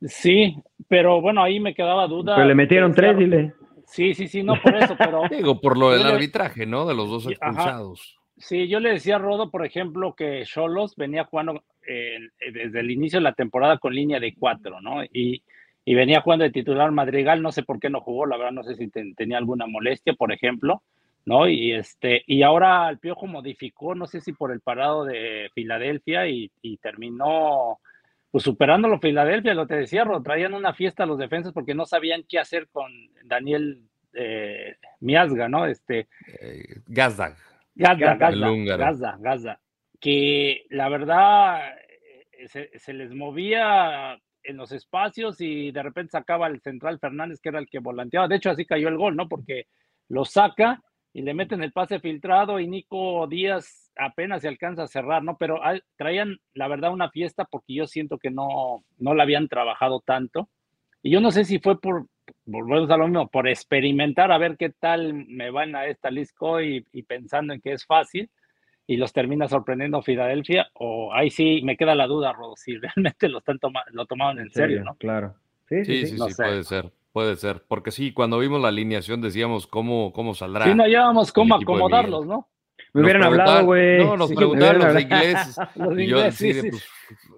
[0.01, 0.55] Sí,
[0.87, 2.35] pero bueno, ahí me quedaba duda.
[2.35, 3.53] Pero le metieron tres, dile.
[3.85, 5.23] Sí, sí, sí, no por eso, pero.
[5.29, 6.85] Digo, por lo del arbitraje, ¿no?
[6.85, 8.17] De los dos expulsados.
[8.37, 12.19] Sí, yo le decía a Rodo, por ejemplo, que Cholos venía jugando eh,
[12.53, 15.03] desde el inicio de la temporada con línea de cuatro, ¿no?
[15.03, 15.43] Y,
[15.85, 18.63] y, venía jugando de titular Madrigal, no sé por qué no jugó, la verdad, no
[18.63, 20.83] sé si tenía alguna molestia, por ejemplo,
[21.25, 21.47] ¿no?
[21.47, 26.27] Y este, y ahora el Piojo modificó, no sé si por el parado de Filadelfia
[26.27, 27.79] y, y terminó
[28.31, 32.23] pues superándolo Filadelfia, lo te decía, traían una fiesta a los defensas porque no sabían
[32.27, 32.89] qué hacer con
[33.25, 35.65] Daniel eh, Miasga, ¿no?
[35.65, 36.07] Este,
[36.39, 37.35] eh, Gazda.
[37.75, 39.59] Gazda, Gazda, Gazda,
[40.01, 41.61] que la verdad
[42.33, 47.49] eh, se, les movía en los espacios y de repente sacaba el central Fernández, que
[47.49, 48.27] era el que volanteaba.
[48.27, 49.29] De hecho, así cayó el gol, ¿no?
[49.29, 49.67] Porque
[50.09, 50.81] lo saca
[51.13, 55.37] y le meten el pase filtrado y Nico Díaz apenas se alcanza a cerrar, ¿no?
[55.37, 55.61] Pero
[55.95, 60.49] traían, la verdad, una fiesta porque yo siento que no, no la habían trabajado tanto.
[61.03, 62.07] Y yo no sé si fue por,
[62.45, 66.59] volvemos a lo mismo, por experimentar a ver qué tal me van a esta Lisco
[66.59, 68.31] y pensando en que es fácil
[68.87, 73.29] y los termina sorprendiendo Filadelfia, o ahí sí me queda la duda, Rodo, si realmente
[73.29, 73.59] lo, están
[73.91, 74.95] lo tomaron en, serio, ¿no?
[74.95, 75.35] Claro.
[75.69, 76.91] Sí, sí, sí, sí puede ser.
[77.13, 80.63] Puede ser, porque sí, cuando vimos la alineación decíamos cómo, cómo saldrá.
[80.63, 82.47] Sí, no llevábamos cómo acomodarlos, ¿no?
[82.93, 83.99] Me hubieran hablado, güey.
[83.99, 85.57] No, nos preguntaron los ingleses.
[85.75, 86.89] los y yo sí, pues,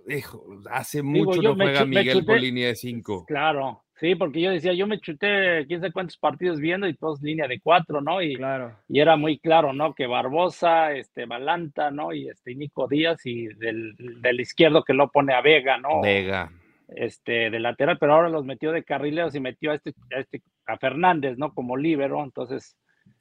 [0.08, 3.26] hijo, hace mucho no juega Miguel por línea de cinco.
[3.26, 7.22] Claro, Sí, porque yo decía, yo me chuté quién sabe cuántos partidos viendo y todos
[7.22, 8.22] línea de cuatro, ¿no?
[8.22, 8.76] Y, claro.
[8.90, 9.96] y era muy claro, ¿no?
[9.96, 12.12] Que Barbosa, este, Balanta, ¿no?
[12.12, 16.02] Y este Nico Díaz y del, del izquierdo que lo pone a Vega, ¿no?
[16.02, 16.52] Vega.
[16.90, 20.42] Este, de lateral, pero ahora los metió de carrileros y metió a este, a este,
[20.66, 21.54] a Fernández, ¿no?
[21.54, 22.76] Como líbero, entonces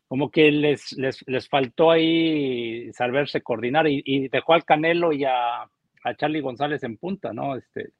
[0.08, 5.22] como que les, les, les faltó ahí saberse coordinar y, y, dejó al Canelo y
[5.22, 7.54] a, a Charlie González en punta, ¿no?
[7.54, 7.90] Este,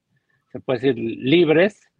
[0.51, 1.92] se puede decir libres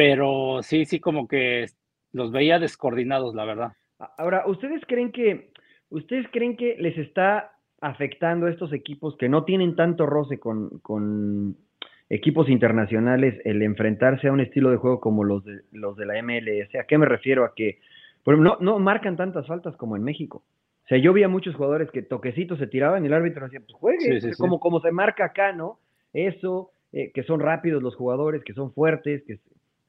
[0.00, 1.66] pero sí, sí, como que
[2.14, 3.72] los veía descoordinados, la verdad.
[4.16, 5.50] Ahora, ¿ustedes creen que,
[5.90, 10.78] ustedes creen que les está afectando a estos equipos que no tienen tanto roce con,
[10.78, 11.58] con
[12.08, 16.22] equipos internacionales el enfrentarse a un estilo de juego como los de, los de la
[16.22, 16.74] MLS?
[16.76, 17.44] ¿A qué me refiero?
[17.44, 17.78] A que
[18.24, 20.42] por no, no marcan tantas faltas como en México.
[20.84, 23.60] O sea, yo vi a muchos jugadores que toquecitos se tiraban y el árbitro decía,
[23.60, 25.78] pues juegue, sí, sí, como, como se marca acá, ¿no?
[26.14, 29.38] Eso, eh, que son rápidos los jugadores, que son fuertes, que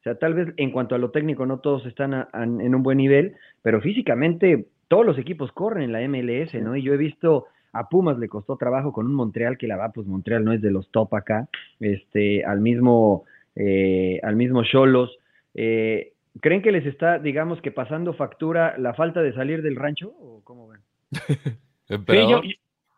[0.01, 2.75] o sea, tal vez en cuanto a lo técnico no todos están a, a, en
[2.75, 6.75] un buen nivel, pero físicamente todos los equipos corren en la MLS, ¿no?
[6.75, 9.91] Y yo he visto a Pumas le costó trabajo con un Montreal que la va,
[9.91, 11.47] pues Montreal no es de los top acá,
[11.79, 15.17] este, al mismo, eh, al mismo Cholos.
[15.53, 20.09] Eh, ¿Creen que les está, digamos, que pasando factura la falta de salir del rancho
[20.19, 20.81] o cómo ven?
[21.87, 22.41] sí, yo,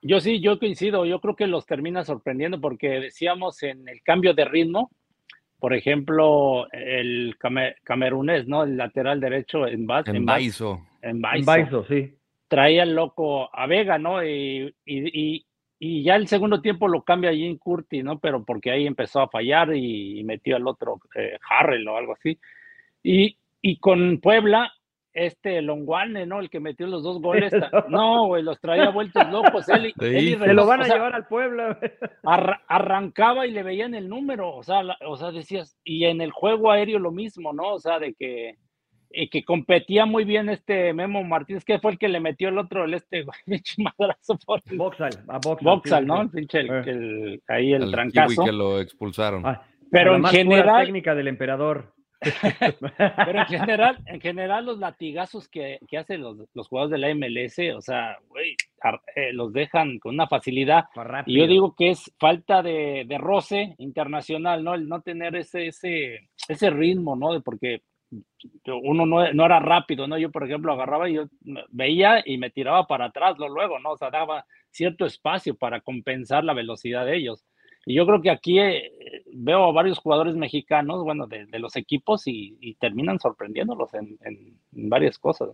[0.02, 1.06] yo sí, yo coincido.
[1.06, 4.92] Yo creo que los termina sorprendiendo porque decíamos en el cambio de ritmo,
[5.64, 8.64] por ejemplo, el camer camerunés, ¿no?
[8.64, 10.82] El lateral derecho en, Ba en, en Baizo.
[11.02, 12.16] En Baizo, sí.
[12.50, 14.22] Traía el loco a Vega, ¿no?
[14.22, 15.46] Y, y, y,
[15.80, 18.20] y, ya el segundo tiempo lo cambia Jim Curti, ¿no?
[18.20, 22.38] Pero porque ahí empezó a fallar y, metió al otro eh, Harrell o algo así.
[23.02, 24.70] Y, y con Puebla,
[25.14, 26.40] este Longuane, ¿no?
[26.40, 27.52] El que metió los dos goles.
[27.90, 29.70] No, güey, los traía vueltos locos.
[29.70, 31.78] Él, sí, él se lo van a o sea, llevar al pueblo.
[32.24, 36.22] Ar arrancaba y le veían el número, o sea, la, o sea, decías, y en
[36.22, 37.74] el juego aéreo lo mismo, ¿no?
[37.74, 38.58] O sea, de que,
[39.12, 42.58] y que competía muy bien este Memo Martínez, que fue el que le metió el
[42.58, 43.26] otro, el este
[43.78, 44.78] madrazo por el...
[44.78, 45.66] Boxal, a Boxal.
[45.66, 46.22] Boxal, ¿no?
[46.22, 46.84] El pinche, el, Eh.
[46.88, 48.44] el, ahí el, trancazo.
[48.44, 49.46] que lo expulsaron.
[49.46, 51.93] Ah, pero en general técnica del emperador.
[52.98, 57.14] Pero en general, en general los latigazos que, que hacen los, los, jugadores de la
[57.14, 58.56] MLS, o sea, güey,
[59.16, 60.86] eh, los dejan con una facilidad.
[61.26, 64.74] Y yo digo que es falta de, de, roce internacional, ¿no?
[64.74, 67.42] El no tener ese, ese, ese ritmo, ¿no?
[67.42, 67.82] Porque
[68.84, 70.18] uno no, no, era rápido, ¿no?
[70.18, 71.26] Yo, por ejemplo, agarraba y yo
[71.70, 73.92] veía y me tiraba para atrás lo luego, ¿no?
[73.92, 77.44] O sea, daba cierto espacio para compensar la velocidad de ellos.
[77.86, 78.92] Y yo creo que aquí eh,
[79.34, 84.18] veo a varios jugadores mexicanos, bueno, de, de los equipos y, y, terminan sorprendiéndolos en,
[84.22, 85.50] en, en, varias cosas.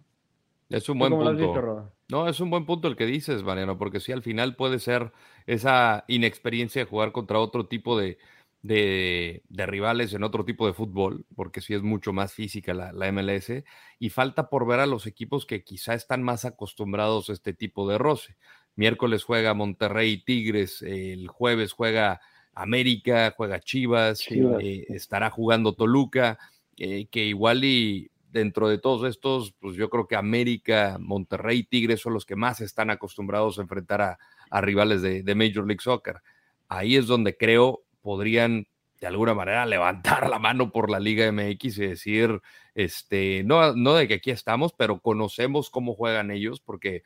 [0.69, 1.35] Es un buen punto.
[1.35, 4.77] Visto, no, es un buen punto el que dices, Mariano, porque sí, al final puede
[4.77, 5.11] ser
[5.47, 8.19] esa inexperiencia de jugar contra otro tipo de,
[8.61, 12.91] de, de, rivales en otro tipo de fútbol, porque sí es mucho más física la,
[12.91, 13.63] la, MLS,
[13.97, 17.89] y falta por ver a los equipos que quizá están más acostumbrados a este tipo
[17.89, 18.37] de roce.
[18.79, 22.21] Miércoles juega Monterrey Tigres, el jueves juega
[22.53, 24.63] América, juega Chivas, Chivas.
[24.63, 26.39] Eh, estará jugando Toluca,
[26.77, 31.99] eh, que igual y dentro de todos estos, pues yo creo que América, Monterrey, Tigres
[31.99, 34.17] son los que más están acostumbrados a enfrentar a,
[34.49, 36.21] a rivales de, de, Major League Soccer.
[36.69, 38.65] Ahí es donde creo podrían
[39.01, 42.39] de alguna manera levantar la mano por la Liga MX y decir,
[42.75, 47.03] este, no, no de que aquí estamos, pero conocemos cómo juegan ellos, porque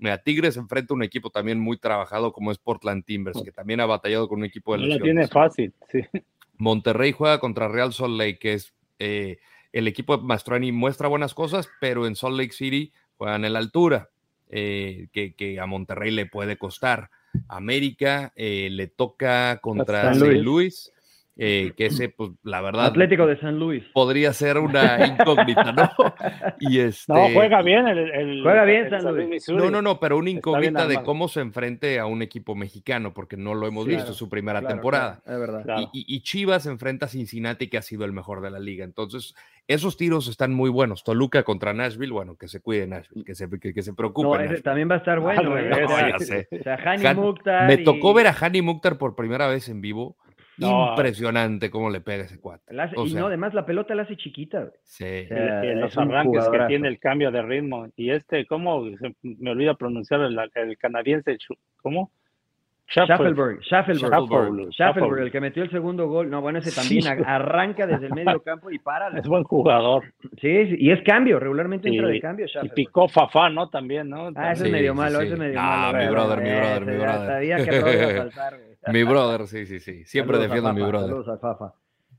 [0.00, 3.80] Mira, Tigres enfrenta a un equipo también muy trabajado como es Portland Timbers, que también
[3.80, 6.00] ha batallado con un equipo de no la tiene fácil, sí.
[6.56, 9.38] Monterrey juega contra Real Salt Lake, que es eh,
[9.72, 13.58] el equipo de Mastrani muestra buenas cosas, pero en Salt Lake City juegan en la
[13.58, 14.08] altura,
[14.48, 17.10] eh, que, que, a Monterrey le puede costar.
[17.46, 20.42] América eh, le toca contra San Luis.
[20.42, 20.92] Luis
[21.36, 22.86] eh, que ese, pues, la verdad.
[22.86, 23.82] Atlético de San Luis.
[23.94, 25.90] Podría ser una incógnita, ¿no?
[26.58, 27.98] Y este, no, juega bien el.
[28.10, 29.48] el juega bien San Luis.
[29.48, 33.36] No, no, no, pero una incógnita de cómo se enfrente a un equipo mexicano, porque
[33.36, 35.20] no lo hemos claro, visto su primera claro, temporada.
[35.24, 35.62] Claro, es verdad.
[35.62, 35.90] Claro.
[35.92, 38.84] Y, y, Chivas enfrenta a Cincinnati, que ha sido el mejor de la liga.
[38.84, 39.34] Entonces,
[39.66, 41.04] esos tiros están muy buenos.
[41.04, 44.28] Toluca contra Nashville, bueno, que se cuide Nashville, que se, que, que se preocupe.
[44.28, 45.54] No, ese también va a estar bueno.
[45.54, 45.86] Ah, ¿eh?
[45.88, 46.48] no, ya sé.
[46.50, 47.66] O sea, Hani Mukhtar.
[47.66, 50.16] Me tocó ver a Hani Mukhtar por primera vez en vivo
[50.60, 52.78] no, Impresionante cómo le pega ese cuate.
[52.78, 54.70] Hace, o sea, y no, además la pelota la hace chiquita.
[54.82, 55.26] Sí.
[55.28, 57.88] Los arranques que tiene el cambio de ritmo.
[57.96, 58.84] Y este, ¿cómo?
[58.98, 61.36] Se, me olvida pronunciar el, el canadiense,
[61.76, 62.12] ¿cómo?
[62.92, 66.28] Schaffelberg, Schaffelberg, Schaffelberg, el que metió el segundo gol.
[66.28, 67.08] No, bueno, ese también sí.
[67.24, 69.08] arranca desde el medio campo y para.
[69.16, 70.02] Es buen jugador.
[70.40, 72.46] Sí, sí y es cambio, regularmente entra de cambio.
[72.62, 73.68] Y picó Fafá, ¿no?
[73.68, 74.30] También, ¿no?
[74.34, 75.98] Ah, ese sí, es medio malo, ese es medio malo.
[75.98, 77.26] mi brother, mi brother, mi brother.
[77.26, 80.04] Sabía que iba a Mi brother, sí, sí, sí.
[80.04, 81.08] Siempre saludos defiendo a, a mi brother.
[81.10, 81.74] Saludos a Fafa.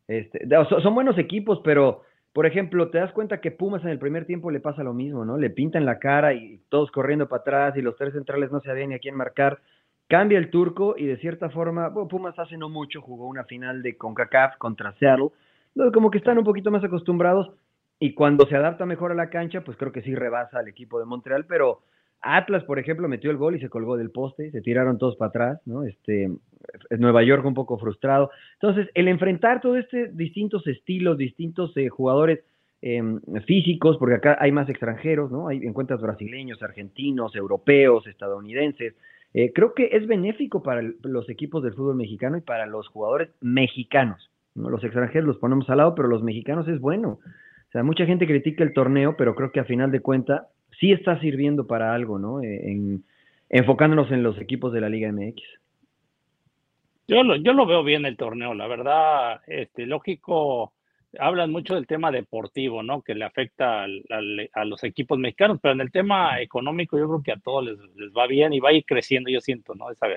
[0.08, 0.48] Este,
[0.82, 2.04] son buenos equipos, pero
[2.34, 5.26] por ejemplo, te das cuenta que Pumas en el primer tiempo le pasa lo mismo,
[5.26, 5.38] ¿no?
[5.38, 8.90] Le pintan la cara y todos corriendo para atrás y los tres centrales no sabían
[8.90, 9.60] ni a quién marcar.
[10.12, 13.82] Cambia el turco y de cierta forma, bueno, Pumas hace no mucho jugó una final
[13.82, 15.30] de CONCACAF contra Seattle,
[15.94, 17.50] como que están un poquito más acostumbrados
[17.98, 21.00] y cuando se adapta mejor a la cancha, pues creo que sí rebasa al equipo
[21.00, 21.84] de Montreal, pero
[22.20, 25.30] Atlas, por ejemplo, metió el gol y se colgó del poste, se tiraron todos para
[25.30, 25.86] atrás, ¿no?
[25.86, 26.30] Este,
[27.00, 28.32] Nueva York un poco frustrado.
[28.56, 32.42] Entonces, el enfrentar todos estos distintos estilos, distintos eh, jugadores
[32.82, 35.48] em, físicos, porque acá hay más extranjeros, ¿no?
[35.48, 38.94] Hay encuentras brasileños, argentinos, europeos, estadounidenses.
[39.34, 43.30] Eh, creo que es benéfico para los equipos del fútbol mexicano y para los jugadores
[43.40, 44.30] mexicanos.
[44.56, 44.70] ¿no?
[44.70, 47.20] Los extranjeros los ponemos al lado, pero los mexicanos es bueno.
[47.20, 50.48] O sea, mucha gente critica el torneo, pero creo que a final de cuentas
[50.80, 52.42] sí está sirviendo para algo, ¿no?
[52.42, 53.04] Eh, en,
[53.50, 55.42] enfocándonos en los equipos de la Liga MX.
[57.08, 60.74] Yo lo, yo lo veo bien el torneo, la verdad, este, lógico,
[61.20, 63.02] hablan mucho del tema deportivo, ¿no?
[63.02, 67.32] Que le afecta a los equipos mexicanos, pero en el tema económico yo creo que
[67.32, 67.78] a todos les,
[68.18, 69.90] va bien y va a ir creciendo, yo siento, ¿no?
[69.92, 70.08] Esa,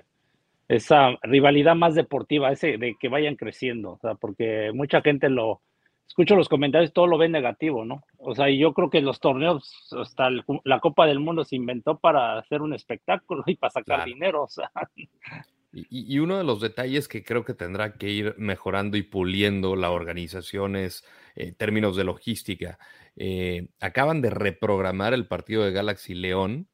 [0.69, 5.61] esa rivalidad más deportiva, ese de que vayan creciendo, o sea, porque mucha gente lo,
[6.07, 8.05] escucho los comentarios, todo lo ven negativo, ¿no?
[8.19, 10.31] O sea, yo creo que los torneos, hasta
[10.65, 14.49] la Copa del Mundo se inventó para hacer un espectáculo y para sacar dinero, o
[14.49, 14.71] sea.
[15.77, 19.91] Y, uno de los detalles que creo que tendrá que ir mejorando y puliendo la
[19.91, 22.79] organización es eh, términos de logística.
[23.17, 26.69] Eh, acaban de reprogramar el partido de Galaxy León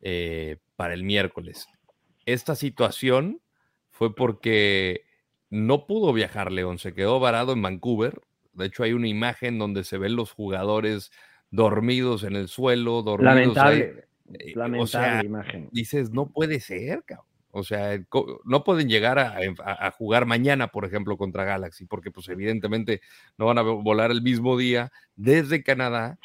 [0.00, 1.66] eh, para el miércoles.
[2.24, 3.40] Esta situación
[3.90, 5.04] fue porque
[5.50, 8.20] no pudo viajar León, se quedó varado en Vancouver
[8.56, 11.12] de hecho, hay una imagen donde se ven los jugadores
[11.50, 13.54] dormidos en el suelo, dormidos.
[13.54, 14.04] Lamentable.
[14.32, 15.68] Eh, lamentable imagen.
[15.72, 17.26] Dices, no puede ser, cabrón.
[17.56, 17.98] O sea,
[18.44, 23.00] no pueden llegar a, jugar mañana, por ejemplo, contra Galaxy, porque pues evidentemente
[23.38, 26.18] no van a volar el mismo día desde Canadá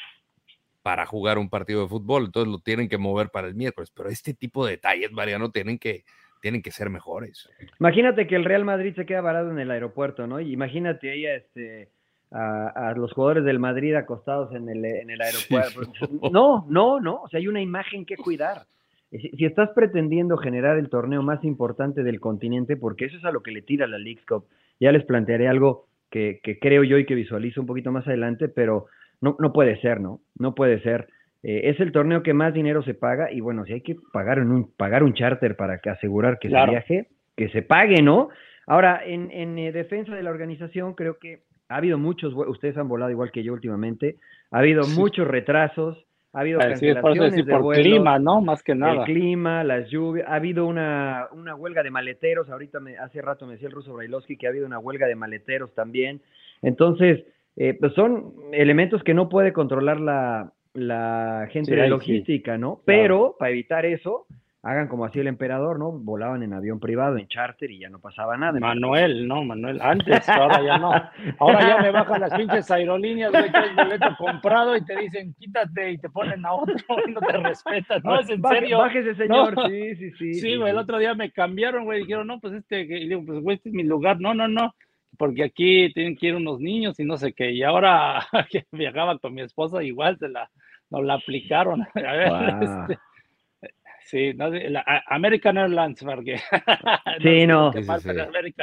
[0.82, 2.26] para jugar un partido de fútbol.
[2.26, 3.90] Entonces lo tienen que mover para el miércoles.
[3.96, 6.04] Pero este tipo de detalles, Mariano, tienen que,
[6.42, 7.48] tienen que ser mejores.
[7.80, 10.38] Imagínate que el Real Madrid se queda varado en el aeropuerto, ¿no?
[10.38, 11.88] Imagínate ahí este
[12.30, 15.82] a, los jugadores del Madrid acostados en el, en el aeropuerto.
[16.30, 18.66] No, no, no, o sea, hay una imagen que cuidar.
[19.12, 23.42] Si, estás pretendiendo generar el torneo más importante del continente, porque eso es a lo
[23.42, 24.46] que le tira la League Cup,
[24.80, 28.86] ya les plantearé algo que, creo yo y que visualizo un poquito más adelante, pero
[29.20, 30.20] no, no puede ser, ¿no?
[30.38, 31.08] No puede ser.
[31.42, 34.40] Eh, es el torneo que más dinero se paga y bueno, si hay que pagar,
[34.40, 38.30] un, pagar un charter para que asegurar que se viaje, que se pague, ¿no?
[38.66, 42.88] Ahora, en, en eh, defensa de la organización, creo que ha habido muchos, ustedes han
[42.88, 44.16] volado igual que yo últimamente,
[44.50, 48.40] ha habido muchos retrasos, ha habido cancelaciones de por clima, ¿no?
[48.40, 49.00] Más que nada.
[49.00, 53.46] El clima, las lluvias, ha habido una, una huelga de maleteros, ahorita me, hace rato
[53.46, 56.22] me decía el ruso Brailovsky que ha habido una huelga de maleteros también.
[56.62, 57.24] Entonces,
[57.56, 62.80] eh, pues son elementos que no puede controlar la, la gente de logística, ¿no?
[62.86, 64.26] Pero para evitar eso,
[64.64, 65.90] hagan como hacía el emperador, ¿no?
[65.90, 68.60] Volaban en avión privado, en charter y ya no pasaba nada.
[68.60, 70.92] Manuel, no, Manuel, antes, ahora ya no.
[71.40, 75.92] Ahora ya me bajan las pinches aerolíneas, güey, que boleto comprado y te dicen quítate
[75.92, 78.20] y te ponen a otro y no te respetan, ¿no?
[78.20, 78.78] Es en serio.
[78.78, 80.34] Bájese, señor, sí, sí, sí.
[80.34, 83.40] Sí, güey, el otro día me cambiaron, güey, dijeron, no, pues este, y digo, pues
[83.40, 84.74] güey, este es mi lugar, no, no, no.
[85.18, 87.50] Porque aquí tienen que ir unos niños y no sé qué.
[87.50, 90.48] Y ahora que viajaba con mi esposa, igual se la,
[90.88, 91.82] nos la aplicaron.
[91.94, 92.98] A ver, este,
[94.04, 96.36] Sí, no, la, American Airlines, porque.
[97.22, 97.70] Sí, no.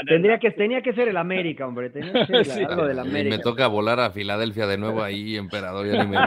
[0.07, 1.89] Tendría que, tenía que ser el América, hombre.
[1.89, 3.37] Tenía que ser algo del América.
[3.37, 6.17] me toca volar a Filadelfia de nuevo ahí, emperador, ya ni me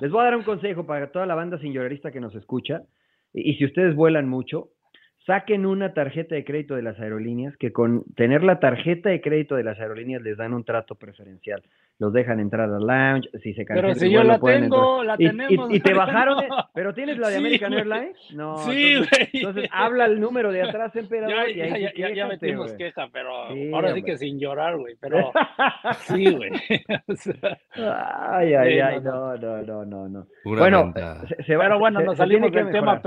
[0.00, 2.82] Les voy a dar un consejo para toda la banda señorista que nos escucha.
[3.32, 4.70] y si ustedes vuelan mucho,
[5.26, 9.54] saquen una tarjeta de crédito de las aerolíneas, que con tener la tarjeta de crédito
[9.54, 11.62] de las aerolíneas les dan un trato preferencial.
[11.98, 13.92] Los dejan entrar al lounge, si se cancelan.
[13.92, 15.70] Pero si yo la tengo, la tenemos.
[15.70, 16.38] Y, te bajaron,
[16.72, 18.16] pero tienes la de American Airlines.
[18.34, 21.36] No, sí, entonces, entonces, habla el número de atrás, emperador.
[21.36, 23.30] Ya, y ahí ya, ya, metimos queja, pero
[23.74, 24.96] ahora sí que sin llorar, güey.
[24.98, 25.30] Pero
[26.06, 26.50] sí, güey.
[27.74, 30.08] ay, ay, ay, no, no, no, no.
[30.08, 30.26] no.
[30.44, 30.94] Bueno,
[31.44, 33.02] se, va, pero bueno, nos salimos del tema.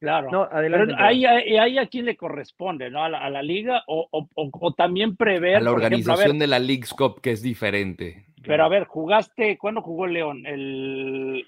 [0.00, 0.30] Claro.
[0.30, 0.94] No, adelante.
[0.94, 3.04] Pero ahí, ahí, a quién le corresponde, ¿no?
[3.04, 5.56] A la, liga o, o, o, también prever.
[5.56, 8.24] A la organización de la League's Cup, que es diferente.
[8.42, 10.46] Pero a ver, jugaste, ¿cuándo jugó León?
[10.46, 11.46] El.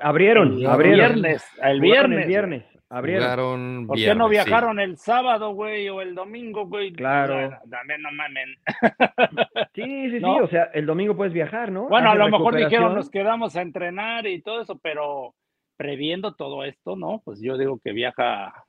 [0.00, 1.44] abrieron, el, viernes.
[1.62, 2.20] El viernes.
[2.22, 2.64] El viernes.
[2.88, 3.86] Abrieron.
[3.88, 6.92] ¿Por qué no viajaron el sábado, güey, o el domingo, güey?
[6.92, 7.50] Claro.
[7.68, 8.56] también no mamen.
[9.74, 11.88] sí, sí, sí, o sea, el domingo puedes viajar, ¿no?
[11.88, 15.34] Bueno, a lo mejor dijeron nos quedamos a entrenar y todo eso, pero
[15.76, 17.22] previendo todo esto, ¿no?
[17.24, 18.64] Pues yo digo que viaja.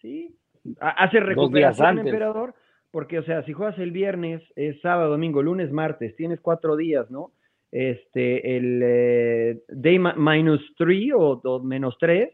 [0.00, 0.34] Sí.
[0.80, 2.54] Hace recuperación, emperador,
[2.90, 7.10] porque, o sea, si juegas el viernes, es sábado, domingo, lunes, martes, tienes cuatro días,
[7.10, 7.32] ¿no?
[7.72, 12.30] Este, el eh, day minus three o, menos tres,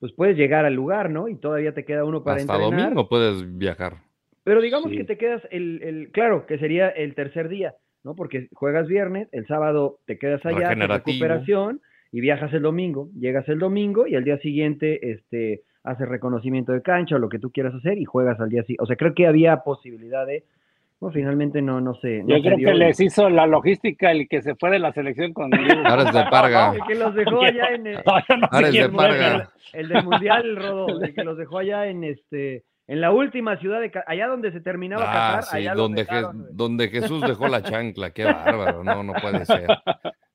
[0.00, 1.28] pues puedes llegar al lugar, ¿no?
[1.28, 3.98] Y todavía te queda uno para Hasta domingo puedes viajar.
[4.44, 8.14] Pero digamos que te quedas el, el, claro, que sería el tercer día, ¿no?
[8.14, 13.58] Porque juegas viernes, el sábado te quedas allá, recuperación, y viajas el domingo, llegas el
[13.58, 17.74] domingo y al día siguiente, este, haces reconocimiento de cancha o lo que tú quieras
[17.74, 18.82] hacer y juegas al día siguiente.
[18.82, 20.44] O sea, creo que había posibilidad de,
[21.00, 22.22] no, finalmente no, no sé.
[22.26, 25.52] Yo creo que les hizo la logística el que se fue de la selección con
[25.86, 26.74] Ares de Parga.
[26.74, 29.50] El que los dejó allá en el, de Parga.
[29.72, 33.58] El, del Mundial, el Rodo, el que los dejó allá en este en la última
[33.58, 36.06] ciudad de allá donde se terminaba ah, Qatar, allá donde,
[36.52, 39.66] donde Jesús dejó la chancla, qué bárbaro, no, no puede ser.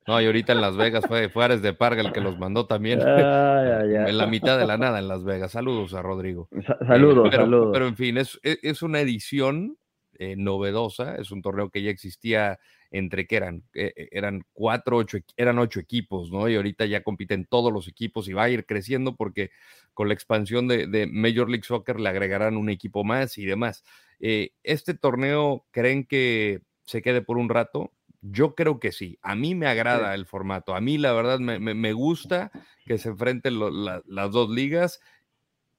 [0.06, 3.00] No, y ahorita en Las Vegas fue, Juárez de Parga el que los mandó también.
[3.00, 5.52] en la mitad de la nada en Las Vegas.
[5.52, 6.48] Saludos a Rodrigo.
[6.86, 7.70] saludos, pero, saludos.
[7.72, 9.78] Pero en fin, es, es una edición
[10.18, 12.60] eh, novedosa, es un torneo que ya existía
[12.92, 16.48] entre que eran, eh, eh, eran cuatro, ocho, eran ocho equipos, ¿no?
[16.48, 19.50] Y ahorita ya compiten todos los equipos y va a ir creciendo porque
[19.92, 23.84] con la expansión de, Major League Soccer le agregarán un equipo más y demás.
[24.20, 27.90] ¿Este torneo creen que se quede por un rato?
[28.26, 29.18] Yo creo que sí.
[29.20, 30.74] A mí me agrada el formato.
[30.74, 32.50] A mí, la verdad, me, gusta
[32.86, 35.00] que se enfrenten las dos ligas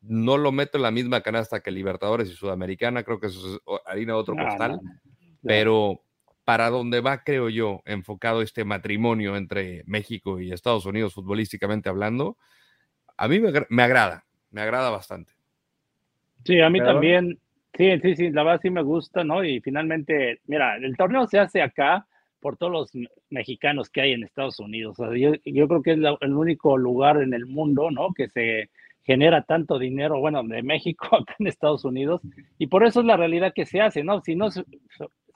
[0.07, 3.61] no lo meto en la misma canasta que Libertadores y Sudamericana, creo que eso es
[3.85, 4.79] harina de otro costal,
[5.41, 6.01] pero
[6.43, 12.37] para donde va, creo yo, enfocado este matrimonio entre México y Estados Unidos futbolísticamente hablando,
[13.17, 15.33] a mí me, agrada, me agrada bastante.
[16.43, 17.39] Sí, a mí también,
[17.75, 19.43] sí, sí, sí, la verdad sí me gusta, ¿no?
[19.43, 22.05] Y finalmente, mira, el torneo se hace acá
[22.39, 22.91] por todos los
[23.29, 24.97] mexicanos que hay en Estados Unidos.
[24.97, 28.13] yo, yo, creo que es el único lugar en el mundo, ¿no?
[28.13, 28.69] Que se
[29.05, 32.21] genera tanto dinero, bueno, de México acá en Estados Unidos,
[32.57, 34.21] y por eso es la realidad que se hace, ¿no?
[34.21, 34.65] Si no se,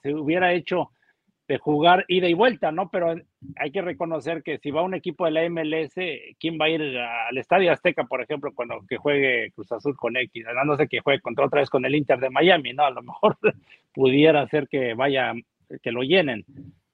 [0.04, 0.90] hubiera hecho
[1.46, 2.90] de jugar ida y vuelta, ¿no?
[2.90, 3.16] Pero
[3.56, 5.94] hay que reconocer que si va un equipo de la MLS,
[6.38, 10.16] ¿quién va a ir al Estadio Azteca, por ejemplo, cuando que juegue Cruz Azul con
[10.16, 10.44] X?
[10.64, 12.84] No sé que juegue contra otra vez con el Inter de Miami, ¿no?
[12.84, 13.36] A lo mejor
[13.92, 15.34] pudiera ser que vaya,
[15.82, 16.44] que lo llenen,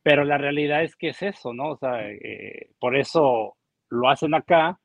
[0.06, 1.70] pero la realidad es que es eso, ¿no?
[1.70, 3.56] O sea, eh, por eso
[3.88, 4.78] lo hacen acá.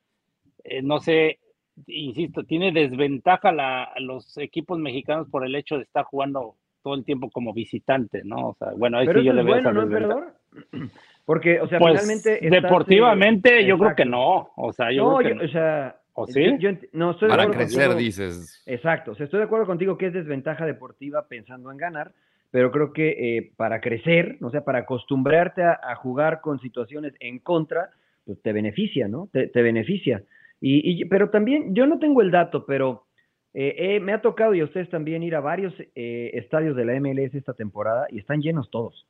[0.63, 1.37] Eh, no sé,
[1.85, 7.05] insisto, tiene desventaja la, los equipos mexicanos por el hecho de estar jugando todo el
[7.05, 8.47] tiempo como visitante, ¿no?
[8.47, 10.25] O sea, bueno, ahí sí yo le veo bueno, ¿no
[11.25, 12.39] Porque, o sea, pues, finalmente.
[12.41, 14.49] Deportivamente, yo creo que no.
[14.55, 15.45] O sea, yo creo que.
[15.45, 15.97] o sea.
[16.13, 16.57] ¿O sí?
[16.93, 18.63] no, estoy Para crecer, dices.
[18.65, 19.11] Exacto.
[19.11, 22.11] O sea, estoy de acuerdo contigo que es desventaja deportiva pensando en ganar,
[22.51, 27.39] pero creo que eh, para crecer, o sea, para acostumbrarte a, jugar con situaciones en
[27.39, 27.89] contra,
[28.25, 29.29] pues te beneficia, ¿no?
[29.31, 30.23] Te, te beneficia.
[30.59, 33.05] Y, pero también, yo no tengo el dato, pero
[33.53, 36.99] eh, me ha tocado y a ustedes también ir a varios eh, estadios de la
[36.99, 39.07] MLS esta temporada y están llenos todos.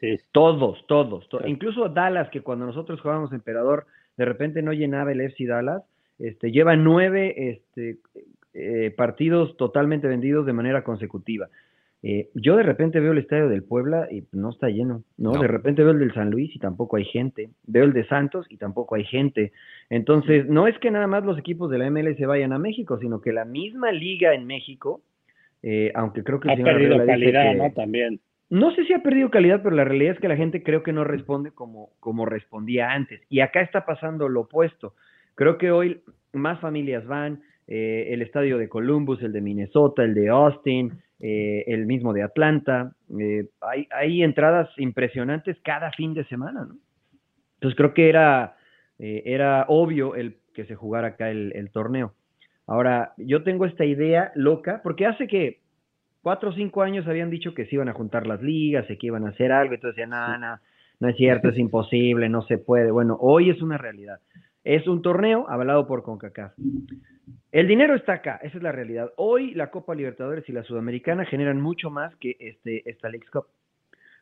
[0.00, 0.16] Sí.
[0.32, 1.26] Todos, todos.
[1.46, 5.82] Incluso Dallas, que cuando nosotros jugábamos Emperador, de repente no llenaba el FC Dallas,
[6.18, 7.98] este, lleva nueve este,
[8.54, 11.48] eh, partidos totalmente vendidos de manera consecutiva.
[12.02, 15.32] Eh, yo de repente veo el estadio del Puebla y no está lleno, ¿no?
[15.32, 17.50] De repente veo el del San Luis y tampoco hay gente.
[17.66, 19.52] Veo el de Santos y tampoco hay gente.
[19.90, 23.20] Entonces, no es que nada más los equipos de la MLS vayan a México, sino
[23.20, 25.00] que la misma liga en México,
[25.62, 26.50] eh, aunque creo que...
[26.52, 27.72] Ha perdido calidad, ¿no?
[27.72, 28.20] También.
[28.48, 30.92] No sé si ha perdido calidad, pero la realidad es que la gente creo que
[30.92, 33.20] no responde como, como respondía antes.
[33.28, 34.94] Y acá está pasando lo opuesto.
[35.34, 36.00] Creo que hoy
[36.32, 41.64] más familias van, eh, el estadio de Columbus, el de Minnesota, el de Austin, eh,
[41.66, 42.92] el mismo de Atlanta.
[43.18, 46.76] Eh, hay, hay, entradas impresionantes cada fin de semana, ¿no?
[47.54, 48.56] Entonces creo que era,
[48.98, 52.12] eh, era obvio el que se jugara acá el, torneo.
[52.66, 55.60] Ahora, yo tengo esta idea loca, porque hace que
[56.22, 59.06] cuatro o cinco años habían dicho que se iban a juntar las ligas y que
[59.06, 60.58] iban a hacer algo, entonces decían, no, no,
[61.00, 62.90] no es cierto, es imposible, no se puede.
[62.90, 64.20] Bueno, hoy es una realidad.
[64.64, 66.52] Es un torneo avalado por CONCACAF.
[67.52, 69.10] El dinero está acá, esa es la realidad.
[69.16, 73.46] Hoy la Copa Libertadores y la Sudamericana generan mucho más que este, esta League Cup.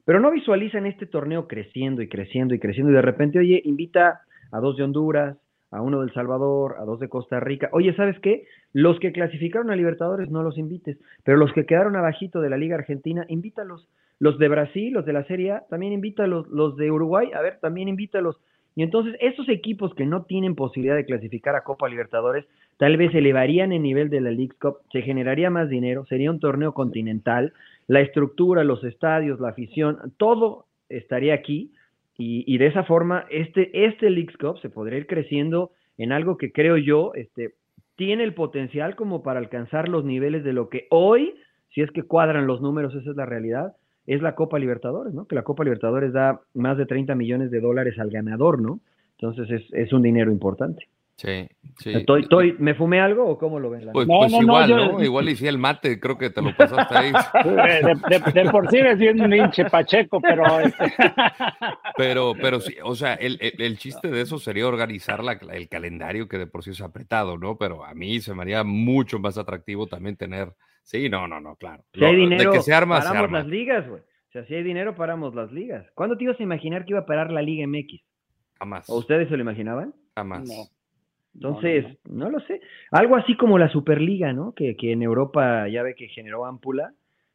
[0.04, 4.22] Pero no visualizan este torneo creciendo y creciendo y creciendo y de repente, oye, invita
[4.52, 5.36] a dos de Honduras,
[5.70, 7.68] a uno del Salvador, a dos de Costa Rica.
[7.72, 8.46] Oye, ¿sabes qué?
[8.72, 12.56] Los que clasificaron a Libertadores no los invites, pero los que quedaron abajito de la
[12.56, 13.88] Liga Argentina, invítalos.
[14.20, 16.46] Los de Brasil, los de la Serie A, también invítalos.
[16.48, 18.38] Los de Uruguay, a ver, también invítalos.
[18.76, 22.44] Y entonces esos equipos que no tienen posibilidad de clasificar a Copa Libertadores,
[22.76, 26.40] tal vez elevarían el nivel de la League Cup, se generaría más dinero, sería un
[26.40, 27.52] torneo continental,
[27.86, 31.72] la estructura, los estadios, la afición, todo estaría aquí
[32.16, 36.52] y, de esa forma este, este League Cup se podría ir creciendo en algo que
[36.52, 37.54] creo yo este,
[37.96, 41.34] tiene el potencial como para alcanzar los niveles de lo que hoy
[41.74, 43.74] si es que cuadran los números, esa es la realidad,
[44.06, 45.26] es la Copa Libertadores, ¿no?
[45.26, 48.80] Que la Copa Libertadores da más de 30 millones de dólares al ganador, ¿no?
[49.18, 50.86] Entonces es, es un dinero importante.
[51.16, 51.46] Sí,
[51.78, 51.92] sí.
[51.92, 53.88] Estoy, ¿Me fumé algo o cómo lo ven?
[53.92, 55.02] Pues, pues igual, ¿no?
[55.02, 57.12] Igual hice el mate, creo que te lo pasaste ahí.
[58.34, 60.58] De, por sí eres bien un hinche pacheco, pero...
[60.58, 60.92] Este
[61.96, 66.26] pero, pero sí, o sea, el, el, chiste de eso sería organizar la, el calendario
[66.26, 67.56] que de por sí es apretado, ¿no?
[67.58, 70.52] Pero a mí se me haría mucho más atractivo también tener...
[70.82, 71.84] Sí, no, no, no, claro.
[71.94, 74.00] Si hay dinero, de que se arma, paramos las ligas, güey.
[74.00, 75.86] O sea, si hay dinero, paramos las ligas.
[75.94, 78.02] ¿Cuándo te ibas a imaginar que iba a parar la Liga MX?
[78.58, 78.90] Jamás.
[78.90, 79.94] ¿O ustedes se lo imaginaban?
[80.16, 80.48] Jamás.
[80.48, 80.64] No.
[81.34, 82.60] Entonces, no, lo sé.
[82.90, 84.52] Algo así como la Superliga, ¿no?
[84.52, 86.92] Que, que en Europa ya ve que generó ámpula.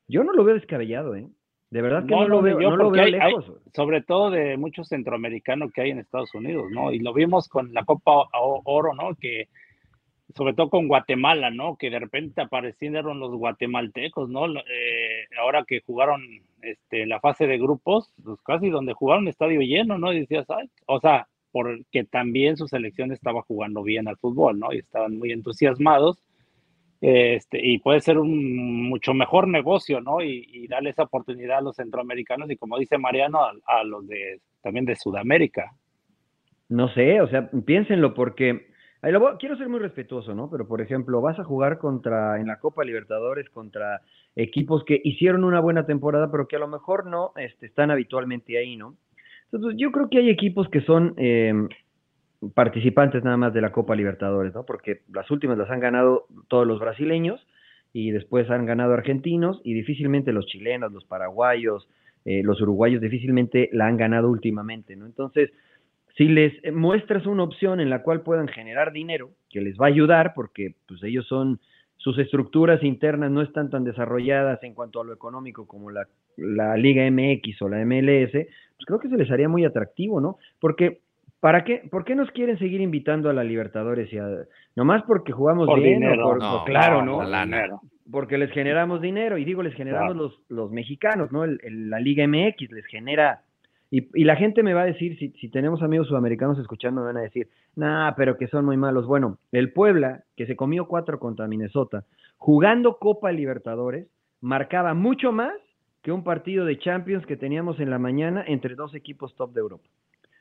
[0.07, 1.27] Yo no lo veo descabellado, ¿eh?
[1.69, 3.53] De verdad que no, lo veo, no lo veo lejos.
[3.75, 6.91] sobre todo de muchos centroamericanos que hay en Estados Unidos, ¿no?
[6.91, 9.13] Y lo vimos con la Copa Oro, ¿no?
[9.15, 9.49] Que
[10.35, 11.75] sobre todo con Guatemala, ¿no?
[11.75, 14.47] Que de repente aparecieron los guatemaltecos, ¿no?
[14.47, 16.23] Eh, ahora que jugaron
[16.61, 20.11] este, la fase de grupos, pues casi donde jugaron estadio lleno, ¿no?
[20.11, 24.73] Y decías, ay, o sea, porque también su selección estaba jugando bien al fútbol, ¿no?
[24.73, 26.23] Y estaban muy entusiasmados.
[27.01, 30.21] Este, y puede ser un mucho mejor negocio, ¿no?
[30.21, 34.85] Y, darle esa oportunidad a los centroamericanos y como dice Mariano, a, los de también
[34.85, 35.71] de Sudamérica.
[36.67, 38.67] No sé, o sea, piénsenlo porque
[39.39, 40.49] quiero ser muy respetuoso, ¿no?
[40.49, 44.01] Pero por ejemplo, vas a jugar contra en la Copa Libertadores contra
[44.35, 48.57] equipos que hicieron una buena temporada, pero que a lo mejor no este, están habitualmente
[48.57, 48.95] ahí, ¿no?
[49.51, 51.53] Entonces, yo creo que hay equipos que son eh,
[52.53, 54.65] participantes nada más de la Copa Libertadores, ¿no?
[54.65, 57.45] Porque las últimas las han ganado todos los brasileños
[57.91, 61.89] y después han ganado argentinos y difícilmente los chilenos, los paraguayos,
[62.25, 65.05] eh, los uruguayos difícilmente la han ganado últimamente, ¿no?
[65.05, 65.51] Entonces,
[66.15, 69.89] si les muestras una opción en la cual puedan generar dinero, que les va a
[69.89, 71.59] ayudar porque pues ellos son
[71.99, 76.07] sus estructuras internas no están tan desarrolladas en cuanto a lo económico como la,
[76.77, 78.31] Liga MX o la MLS,
[78.79, 80.37] pues creo que se les haría muy atractivo, ¿no?
[80.61, 81.01] Porque,
[81.41, 81.83] ¿para qué?
[81.91, 84.11] ¿Por qué nos quieren seguir invitando a la Libertadores?
[84.13, 84.27] Y a,
[84.75, 87.21] nomás porque jugamos bien o claro, ¿no?
[88.09, 91.45] Porque les generamos dinero, y digo, les generamos los, los mexicanos, ¿no?
[91.45, 93.43] la Liga MX les genera
[93.91, 97.17] y, la gente me va a decir, si, si tenemos amigos sudamericanos escuchando, me van
[97.17, 99.07] a decir, nah, pero que son muy malos.
[99.07, 102.05] Bueno, el Puebla, que se comió cuatro contra Minnesota,
[102.37, 104.07] jugando Copa Libertadores,
[104.41, 105.53] marcaba mucho más
[106.01, 109.61] que un partido de Champions que teníamos en la mañana entre dos equipos top de
[109.61, 109.89] Europa.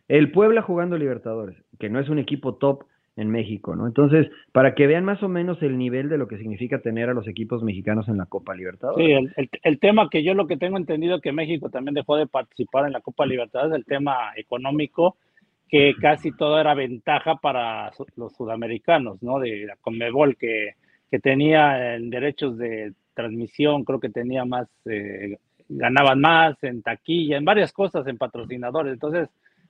[0.07, 2.85] El Puebla jugando Libertadores, que no es un equipo top
[3.19, 3.87] en México, ¿no?
[3.87, 7.15] Entonces, para que vean más o menos el nivel de lo que significa tener a
[7.15, 9.33] los equipos mexicanos en la Copa Libertadores.
[9.35, 12.87] Sí, el, tema que yo lo que tengo entendido que México también dejó de participar
[12.87, 15.17] en la Copa Libertadores, el tema económico,
[15.69, 19.41] que casi todo era ventaja para los sudamericanos, ¿no?
[19.41, 20.75] De la Conmebol, que,
[21.11, 25.39] que tenía en derechos de transmisión, creo que tenía más, eh,
[25.69, 28.93] ganaban más en taquilla, en varias cosas, en patrocinadores.
[28.93, 29.29] Entonces,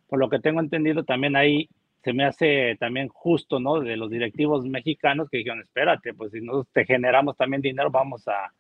[0.09, 1.69] por lo que tengo entendido, también ahí
[2.03, 3.81] se me hace también justo, ¿no?
[3.81, 8.27] De los directivos mexicanos que dijeron, espérate, pues si nosotros te generamos también dinero, vamos
[8.29, 8.53] a,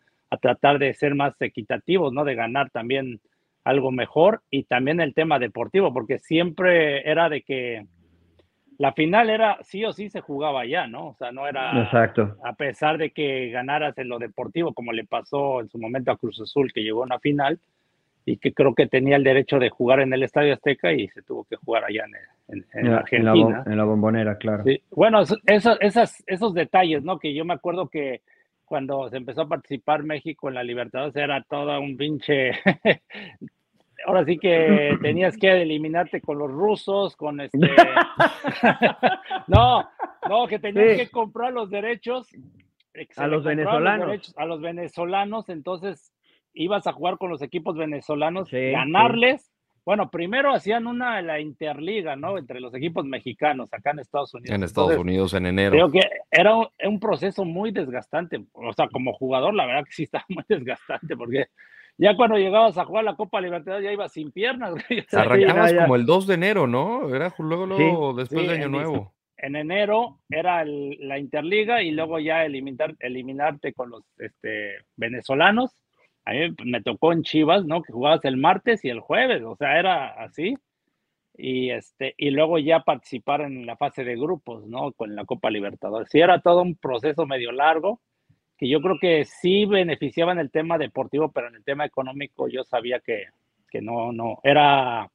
[0.42, 2.22] tratar de ser más equitativos, ¿no?
[2.24, 3.18] De ganar también
[3.64, 7.86] algo mejor y también el tema deportivo, porque siempre era de que
[8.78, 11.08] la final era sí o sí se jugaba ya, ¿no?
[11.08, 12.36] O sea, no era Exacto.
[12.44, 16.16] a pesar de que ganaras en lo deportivo, como le pasó en su momento a
[16.16, 17.58] Cruz Azul, que llegó a una final,
[18.24, 21.22] y que creo que tenía el derecho de jugar en el Estadio Azteca y se
[21.22, 22.04] tuvo que jugar allá
[22.48, 23.64] en, en, Argentina.
[23.66, 24.64] En la, bombonera, claro.
[24.90, 27.18] Bueno, esos, esas, esos detalles, ¿no?
[27.18, 28.20] Que yo me acuerdo que
[28.64, 32.52] cuando se empezó a participar México en la Libertadores era todo un pinche...
[34.06, 37.58] Ahora sí que tenías que eliminarte con los rusos, con este...
[39.46, 39.88] no,
[40.28, 42.28] no, que tenías que comprar los derechos.
[43.16, 44.34] A los venezolanos.
[44.36, 46.12] a los venezolanos, entonces
[46.52, 49.52] ibas a jugar con los equipos venezolanos, ganarles.
[49.84, 52.36] Bueno, primero hacían una la interliga, ¿no?
[52.36, 54.54] Entre los equipos mexicanos acá en Estados Unidos.
[54.54, 55.70] En Estados Unidos en enero.
[55.70, 58.44] Creo que era un, proceso muy desgastante.
[58.52, 61.46] O sea, como jugador, la verdad que sí estaba muy desgastante porque
[61.98, 64.74] ya cuando llegabas a jugar la Copa Libertad ya ibas sin piernas.
[65.12, 67.14] Arrancabas como el 2 de enero, ¿no?
[67.14, 69.12] Era luego, luego después de Año Nuevo.
[69.36, 75.76] En enero era la Interliga y luego ya eliminar, eliminarte con los este, venezolanos
[76.28, 77.80] a mí me tocó en Chivas, ¿no?
[77.80, 80.58] Que jugabas el martes y el jueves, o sea, era así.
[81.34, 84.92] Y, este, y luego ya participar en la fase de grupos, ¿no?
[84.92, 86.10] Con la Copa Libertadores.
[86.10, 88.02] Sí, era todo un proceso medio largo,
[88.58, 92.48] que yo creo que sí beneficiaba en el tema deportivo, pero en el tema económico
[92.48, 93.26] yo sabía que,
[93.70, 95.08] que no, no, era,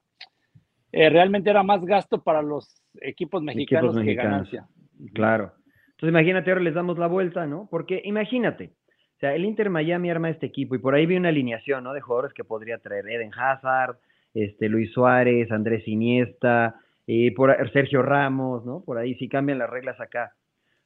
[0.92, 4.68] eh, realmente era más gasto para los equipos mexicanos, que ganancia.
[5.14, 5.54] Claro.
[5.92, 7.68] Entonces imagínate, ahora les damos la vuelta, ¿no?
[7.70, 8.74] Porque imagínate,
[9.24, 11.94] sea, el Inter Miami arma este equipo y por ahí vi una alineación, ¿no?
[11.94, 13.96] De jugadores que podría traer Eden Hazard,
[14.34, 16.76] este, Luis Suárez, Andrés Iniesta,
[17.08, 18.84] eh, por Sergio Ramos, ¿no?
[18.84, 20.34] Por ahí si cambian las reglas acá.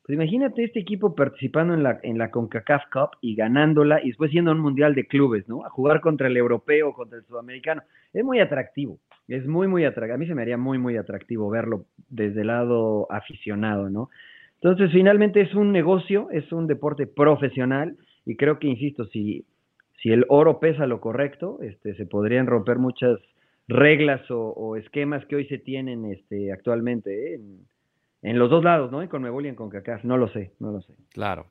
[0.08, 4.32] Pues imagínate este equipo participando en la, en la CONCACAF Cup y ganándola y después
[4.32, 5.66] yendo a un mundial de clubes, ¿no?
[5.66, 7.82] A jugar contra el europeo, contra el sudamericano.
[8.14, 10.16] Es muy atractivo, es muy, muy atractivo.
[10.16, 14.10] A mí se me haría muy, muy atractivo verlo desde el lado aficionado, ¿no?
[14.62, 19.44] Entonces, finalmente es un negocio, es un deporte profesional y creo que, insisto, si,
[20.02, 23.20] si el oro pesa lo correcto, este, se podrían romper muchas
[23.68, 27.42] reglas o, esquemas que hoy se tienen este, actualmente ¿eh?
[28.22, 29.02] Los dos lados, ¿no?
[29.02, 30.04] En Conmebol y en CONCACAF.
[30.04, 30.94] No lo sé, no lo sé.
[31.12, 31.48] Claro.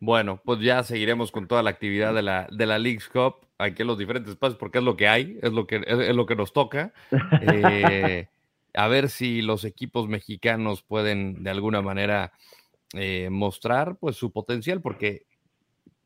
[0.00, 3.82] Bueno, pues ya seguiremos con toda la actividad de la, de la League's Cup aquí
[3.82, 6.36] en los diferentes espacios porque es lo que hay, es lo que, es, lo que
[6.36, 6.92] nos toca.
[7.40, 8.28] Eh,
[8.74, 12.32] a ver si los equipos mexicanos pueden de alguna manera
[12.92, 15.24] eh, mostrar pues su potencial porque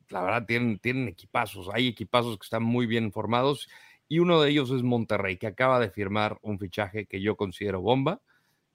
[0.09, 3.67] la verdad tienen, tienen equipazos, hay equipazos que están muy bien formados
[4.07, 7.81] y uno de ellos es Monterrey, que acaba de firmar un fichaje que yo considero
[7.81, 8.21] bomba,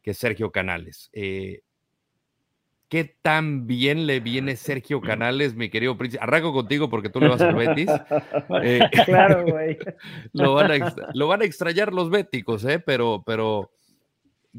[0.06, 1.10] que Sergio Canales.
[1.12, 1.62] Eh,
[2.88, 6.22] ¿Qué tan bien le viene Sergio Canales, mi querido príncipe?
[6.22, 7.90] Arranco contigo porque tú le vas al Betis.
[8.62, 9.76] Eh, claro, güey.
[10.32, 12.78] lo, van a, lo van a extrañar los béticos, ¿eh?
[12.78, 13.72] Pero, pero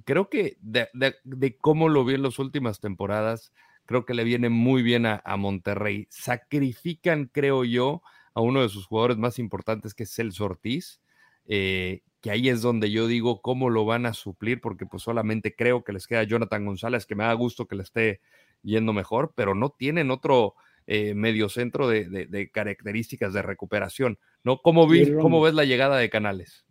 [0.04, 3.54] creo que de, cómo lo vi en las últimas temporadas,
[3.86, 6.08] creo que le viene muy bien a, a Monterrey.
[6.10, 8.02] Sacrifican, creo yo,
[8.34, 11.00] a uno de sus jugadores más importantes, que es Celso Ortiz,
[11.46, 15.56] eh, que ahí es donde yo digo cómo lo van a suplir, porque pues solamente
[15.56, 18.22] creo que les queda Jonathan González, que me da gusto que le esté
[18.64, 20.56] yendo mejor, pero no tienen otro
[20.88, 24.62] eh, mediocentro de, de, características de recuperación, ¿no?
[24.62, 24.88] ¿Cómo,
[25.22, 26.66] ¿Cómo ves la llegada de Canales?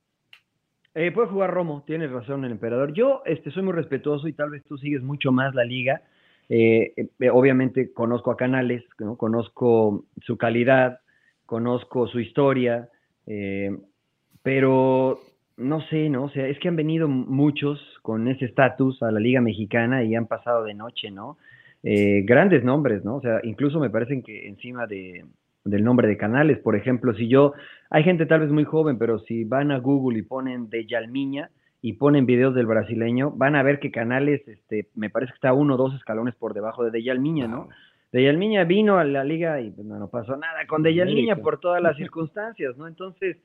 [0.98, 2.94] Eh, puede jugar Romo, tienes razón el emperador.
[2.94, 6.00] Yo este, soy muy respetuoso y tal vez tú sigues mucho más la liga.
[6.48, 6.94] Eh,
[7.30, 9.18] obviamente conozco a Canales, ¿no?
[9.18, 11.00] conozco su calidad,
[11.44, 12.88] conozco su historia,
[13.26, 13.76] eh,
[14.42, 15.20] pero
[15.56, 16.24] no sé, ¿no?
[16.24, 20.14] O sea, es que han venido muchos con ese estatus a la Liga Mexicana y
[20.14, 21.38] han pasado de noche, ¿no?
[21.82, 23.16] Eh, grandes nombres, ¿no?
[23.16, 25.24] O sea, incluso me parecen que encima de,
[25.64, 27.52] del nombre de canales, por ejemplo, si yo,
[27.90, 31.50] hay gente tal vez muy joven, pero si van a Google y ponen de Yalmiña
[31.80, 35.52] y ponen videos del brasileño, van a ver que Canales, este, me parece que está
[35.52, 37.68] uno o dos escalones por debajo de Deyalmiña, ¿no?
[38.12, 41.96] Deyalmiña vino a la liga y pues, no, pasó nada con Deyalmiña por todas las
[41.98, 42.88] circunstancias, ¿no?
[42.88, 43.36] Entonces,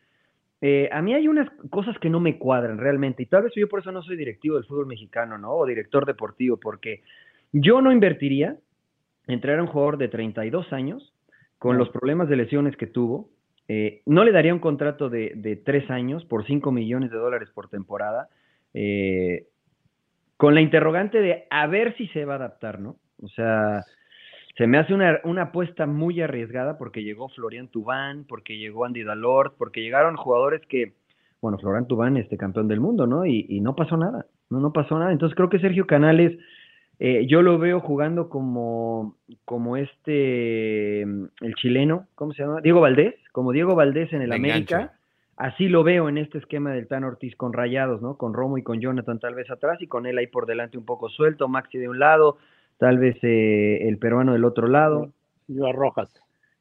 [0.62, 3.68] eh, a mí hay unas cosas que no me cuadran realmente, y tal vez yo
[3.68, 5.54] por eso no soy directivo del fútbol mexicano, ¿no?
[5.54, 7.02] O director deportivo, porque
[7.52, 8.58] yo no invertiría
[9.28, 11.14] en traer a un jugador de 32 años
[11.58, 13.30] con los problemas de lesiones que tuvo.
[13.68, 17.50] Eh, no le daría un contrato de, de, tres años por 5 millones de dólares
[17.54, 18.30] por temporada,
[18.74, 19.48] eh,
[20.38, 22.98] con la interrogante de a ver si se va a adaptar, ¿no?
[23.22, 23.84] O sea,
[24.58, 29.56] se me hace una, apuesta muy arriesgada porque llegó Florian Tubán, porque llegó Andy Dalort,
[29.58, 30.94] porque llegaron jugadores que,
[31.42, 33.26] bueno, Florian Tubán, este campeón del mundo, ¿no?
[33.26, 35.12] Y, no pasó nada, no, no pasó nada.
[35.12, 36.38] Entonces creo que Sergio Canales,
[37.00, 42.62] eh, yo lo veo jugando como, como este, el chileno, ¿cómo se llama?
[42.62, 44.94] Diego Valdés, como Diego Valdés en el América.
[45.38, 48.16] Así lo veo en este esquema del Tan Ortiz con rayados, ¿no?
[48.16, 50.86] Con Romo y con Jonathan tal vez atrás y con él ahí por delante un
[50.86, 52.38] poco suelto, Maxi de un lado,
[52.82, 55.14] tal vez eh, el peruano del otro lado.
[55.48, 56.10] Yo Rojas.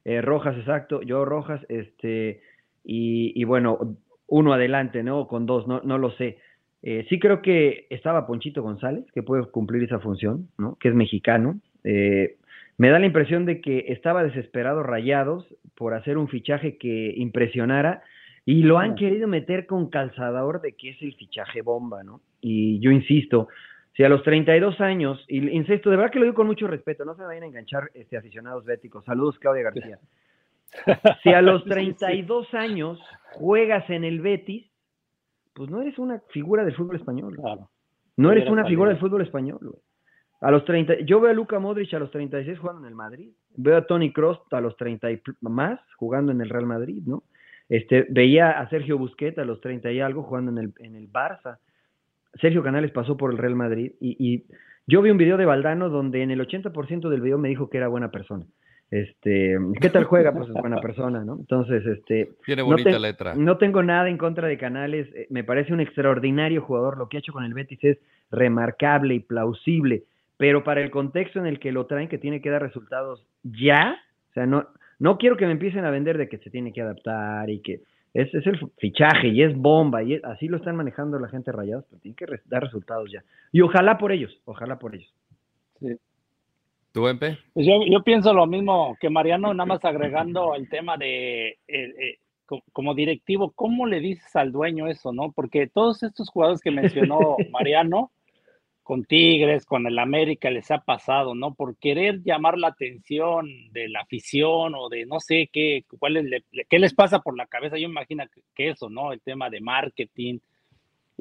[0.04, 2.42] Eh, Rojas, exacto, yo Rojas, este,
[2.84, 3.96] y, bueno,
[4.26, 5.26] uno adelante, ¿no?
[5.26, 6.36] Con dos, no, no lo sé.
[6.82, 10.76] Eh, sí creo que estaba Ponchito González, que puede cumplir esa función, ¿no?
[10.78, 11.58] Que es mexicano.
[11.82, 18.02] me da la impresión de que estaba desesperado Rayados por hacer un fichaje que impresionara
[18.44, 22.20] y lo han querido meter con calzador de que es el fichaje bomba, ¿no?
[22.42, 23.48] Y yo insisto,
[24.00, 27.04] si a los 32 años, y insisto, de verdad que lo digo con mucho respeto,
[27.04, 29.04] no se vayan a enganchar este, aficionados béticos.
[29.04, 29.98] Saludos, Claudia García.
[31.22, 32.98] Si a los 32 años
[33.32, 34.70] juegas en el Betis,
[35.52, 37.36] pues no eres una figura del fútbol español.
[37.36, 37.68] Claro.
[38.16, 39.58] No eres una figura del fútbol español,
[40.40, 43.32] A los 30, yo veo a Luca Modric a los 36 jugando en el Madrid.
[43.54, 47.24] Veo a Tony Cross a los 30 y más jugando en el Real Madrid, ¿no?
[47.68, 51.12] Este, veía a Sergio Busquets a los 30 y algo jugando en el, en el
[51.12, 51.58] Barça.
[52.34, 54.44] Sergio Canales pasó por el Real Madrid y,
[54.86, 57.76] yo vi un video de Valdano donde en el 80% del video me dijo que
[57.76, 58.44] era buena persona.
[58.90, 60.32] Este, ¿qué tal juega?
[60.32, 61.36] Pues es buena persona, ¿no?
[61.38, 62.32] Entonces, este.
[62.44, 63.36] Tiene bonita letra.
[63.36, 65.06] No tengo nada en contra de Canales.
[65.14, 66.98] Eh, me parece un extraordinario jugador.
[66.98, 67.98] Lo que ha hecho con el Betis es
[68.32, 70.02] remarcable y plausible.
[70.36, 73.96] Pero para el contexto en el que lo traen, que tiene que dar resultados ya,
[74.30, 74.66] o sea, no,
[74.98, 77.82] no quiero que me empiecen a vender de que se tiene que adaptar y que
[78.14, 81.84] es, es el fichaje y es bomba y así lo están manejando la gente rayados,
[81.88, 83.22] pero tiene que dar resultados ya.
[83.52, 85.12] Y ojalá por ellos, ojalá por ellos.
[86.92, 87.38] ¿Tú, Empe?
[87.54, 91.58] Pues yo, yo, pienso lo mismo que Mariano, nada más agregando el tema de eh,
[91.68, 92.18] eh,
[92.72, 95.30] como directivo, ¿cómo le dices al dueño eso, no?
[95.30, 98.10] Porque todos estos jugadores que mencionó Mariano,
[98.82, 101.54] con Tigres, con el América, les ha pasado, ¿no?
[101.54, 106.44] Por querer llamar la atención de la afición o de no sé qué, cuál es,
[106.68, 107.78] qué les pasa por la cabeza.
[107.78, 108.24] Yo imagino
[108.54, 109.12] que eso, ¿no?
[109.12, 110.38] El tema de marketing,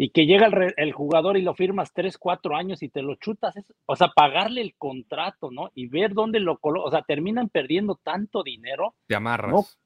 [0.01, 3.53] y que llega el, jugador y lo firmas tres, cuatro años y te lo chutas,
[3.86, 5.72] o sea, pagarle el contrato, ¿no?
[5.76, 8.95] Y ver dónde lo coloca, o sea, terminan perdiendo tanto dinero.
[9.07, 9.78] Te amarras.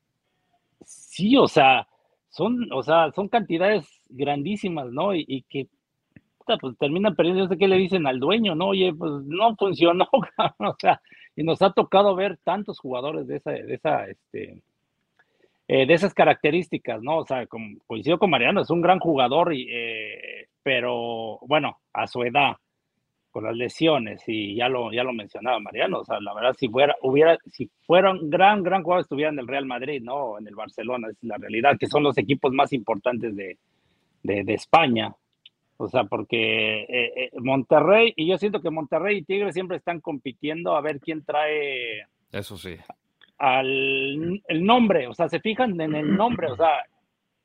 [0.85, 1.87] Sí, o sea,
[2.29, 5.15] son, o sea, son cantidades grandísimas, ¿no?
[5.15, 5.67] Y, que
[6.59, 8.69] pues terminan perdiendo, yo sé qué le dicen al dueño, ¿no?
[8.69, 10.07] Oye, pues no funcionó,
[10.59, 11.01] o sea,
[11.35, 14.61] y nos ha tocado ver tantos jugadores de esa, de esa, este,
[15.67, 17.17] eh, de esas características, ¿no?
[17.17, 22.07] O sea, como, coincido con Mariano, es un gran jugador, y, eh, pero bueno, a
[22.07, 22.57] su edad,
[23.31, 26.69] con las lesiones, y ya lo, ya lo mencionaba Mariano, o sea, la verdad, si
[26.69, 30.37] fuera, hubiera, si fuera un gran, gran jugador, estuviera en el Real Madrid, ¿no?
[30.37, 33.57] En el Barcelona, es la realidad, que son los equipos más importantes de,
[34.23, 35.13] de, España.
[35.83, 40.75] O sea, porque eh, Monterrey, y yo siento que Monterrey y Tigre siempre están compitiendo
[40.75, 42.05] a ver quién trae.
[42.31, 42.77] Eso sí
[43.43, 46.85] al el nombre, o sea, se fijan en el nombre, o sea,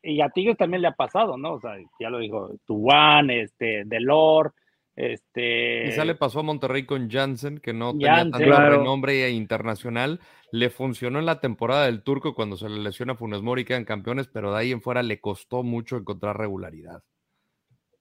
[0.03, 1.55] y a Tigres también le ha pasado, ¿no?
[1.55, 4.55] O sea, ya lo dijo, Tuan, este, Delor,
[4.95, 5.83] este...
[5.87, 10.21] Quizá le pasó a Monterrey con Jansen, que no tenía tanto renombre internacional.
[10.53, 13.85] Le funcionó en la temporada del Turco cuando se le lesiona a Funes Mori, quedan
[13.85, 17.03] campeones, pero de ahí en fuera le costó mucho encontrar regularidad.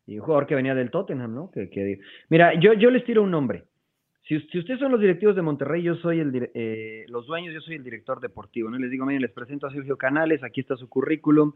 [0.07, 1.51] Y un jugador que venía del Tottenham, ¿no?
[1.51, 1.99] Que,
[2.29, 3.65] Mira, yo, yo les tiro un nombre.
[4.23, 7.75] Si, ustedes son los directivos de Monterrey, yo soy el, eh, los dueños, yo soy
[7.75, 8.77] el director deportivo, ¿no?
[8.77, 11.53] Les digo, miren, les presento a Sergio Canales, aquí está su currículum,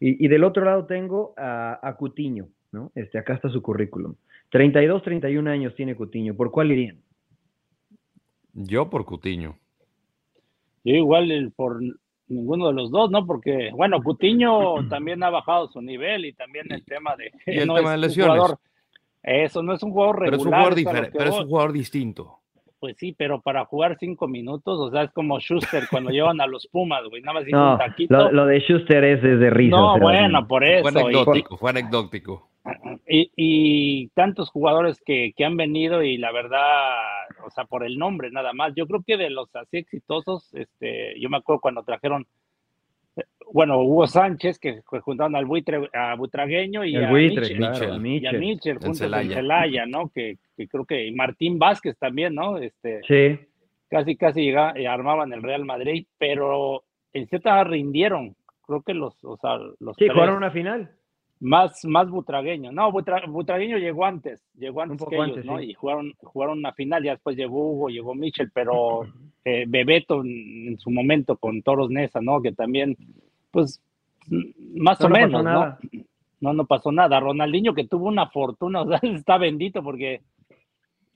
[0.00, 2.92] y, del otro lado tengo a, a, Cutiño, ¿no?
[2.94, 4.14] Este, acá está su currículum.
[4.50, 6.98] 32, 31 años tiene Cutiño, ¿por cuál irían?
[8.54, 9.56] Yo por Cutiño.
[10.84, 11.80] Yo igual por
[12.28, 13.26] ninguno de los dos, ¿no?
[13.26, 17.32] Porque, bueno, Cutiño también ha bajado su nivel y también el tema de...
[17.46, 18.54] Y el tema de lesiones.
[19.22, 20.30] Eso no es un jugador regular.
[20.30, 22.40] Pero es un jugador, diferente, pero es un jugador distinto.
[22.84, 26.46] Pues sí, pero para jugar cinco minutos, o sea, es como Schuster cuando llevan a
[26.46, 28.30] los Pumas, güey, nada más no, un taquito.
[28.30, 29.74] Lo, de Schuster es de risa.
[29.74, 30.82] No, bueno, por eso.
[30.82, 32.50] Fue anecdótico, fue anecdótico.
[33.08, 36.92] Y, y, tantos jugadores que, que, han venido y la verdad,
[37.46, 38.74] o sea, por el nombre nada más.
[38.76, 42.26] Yo creo que de los así exitosos, este, yo me acuerdo cuando trajeron
[43.52, 48.78] bueno, Hugo Sánchez, que juntaron al buitre, a Butragueño y, a, Mitchell, y a Mitchell,
[48.78, 50.08] juntos en Celaya, ¿no?
[50.08, 52.58] Que, creo que Martín Vázquez también, ¿no?
[52.58, 53.46] Este, sí.
[53.88, 58.34] Casi, casi llegaba, eh, armaban el Real Madrid, pero en cierta rindieron.
[58.66, 60.90] Creo que los, o sea, los Sí, jugaron una final.
[61.40, 62.72] Más, más butragueño.
[62.72, 65.60] No, butragueño llegó antes, llegó antes que ellos, ¿no?
[65.60, 69.02] Y jugaron, jugaron una final, ya después llegó Hugo, llegó Mitchell, pero
[69.44, 72.40] eh, Bebeto en, en, su momento con Toros Nesa, ¿no?
[72.40, 72.96] Que también
[73.54, 73.80] pues
[74.74, 75.78] más o menos, ¿no?
[76.40, 77.20] No, no pasó nada.
[77.20, 80.22] Ronaldinho que tuvo una fortuna, o sea, está bendito porque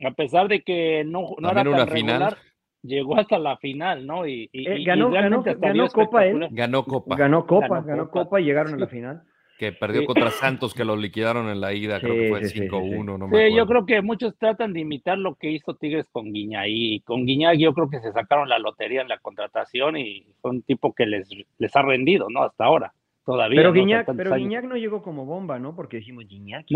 [0.06, 2.36] a pesar de que no, no era tan una regular, final.
[2.82, 4.26] llegó hasta la final, ¿no?
[4.26, 6.48] Y, eh, ganó, ganó, ganó Copa él.
[6.52, 7.16] Ganó Copa.
[7.16, 8.40] Ganó Copa, ganó, Copa.
[8.40, 9.22] y llegaron a la final.
[9.58, 13.26] Que perdió contra Santos, que lo liquidaron en la ida, creo que fue 5-1, no
[13.26, 16.66] me yo creo que muchos tratan de imitar lo que hizo Tigres con Guiñac.
[16.68, 20.52] Y con Guiñac yo creo que se sacaron la lotería en la contratación y fue
[20.52, 21.28] un tipo que les,
[21.58, 22.44] les ha rendido, ¿no?
[22.44, 22.92] Hasta ahora,
[23.24, 23.58] todavía.
[23.58, 25.74] Pero, Guiñac, pero Guiñac no llegó como bomba, ¿no?
[25.74, 26.66] Porque dijimos, Guiñac,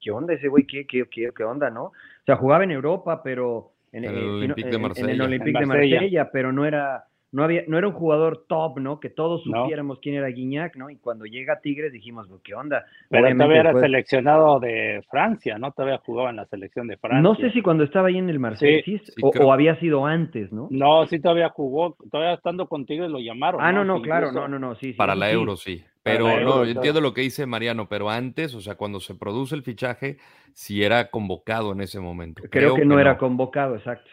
[0.00, 0.64] ¿qué onda ese güey?
[0.64, 1.86] ¿Qué, qué, qué, qué onda, no?
[1.86, 1.92] O
[2.24, 3.72] sea, jugaba en Europa, pero...
[3.90, 5.08] En, el Olympique de Marsella.
[5.08, 8.78] En el Olympique de Marsella, pero no era no había, no era un jugador top,
[8.78, 9.00] ¿no?
[9.00, 10.90] Que todos supiéramos quién era Guiñac, ¿no?
[10.90, 12.84] Y cuando llega a Tigres dijimos, pues, ¿qué onda?
[13.08, 15.72] Pero todavía era seleccionado de Francia, ¿no?
[15.72, 17.22] Todavía jugaba en la selección de Francia.
[17.22, 18.82] No sé si cuando estaba ahí en el Marsella
[19.22, 20.68] o, había sido antes, ¿no?
[20.70, 23.62] No, sí todavía jugó, todavía estando con Tigres lo llamaron.
[23.62, 24.92] Ah, no, no, claro, no, no, no, sí.
[24.92, 25.82] Para la Euro, sí.
[26.02, 29.62] Pero no, entiendo lo que dice Mariano, pero antes, o sea, cuando se produce el
[29.62, 30.18] fichaje,
[30.52, 32.42] sí era convocado en ese momento.
[32.50, 34.10] Creo, que, no era convocado, exacto.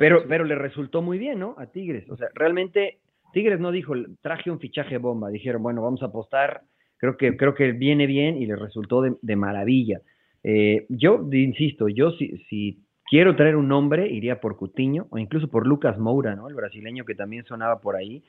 [0.00, 1.54] Pero, pero le resultó muy bien, ¿no?
[1.58, 2.08] A Tigres.
[2.08, 3.00] O sea, realmente
[3.34, 3.92] Tigres no dijo,
[4.22, 5.28] traje un fichaje bomba.
[5.28, 6.62] Dijeron, bueno, vamos a apostar.
[6.96, 10.00] Creo que, creo que viene bien y le resultó de, maravilla.
[10.42, 12.78] Eh, yo insisto, yo si, si
[13.10, 16.48] quiero traer un nombre, iría por Cutiño o incluso por Lucas Moura, ¿no?
[16.48, 18.24] El brasileño que también sonaba por ahí.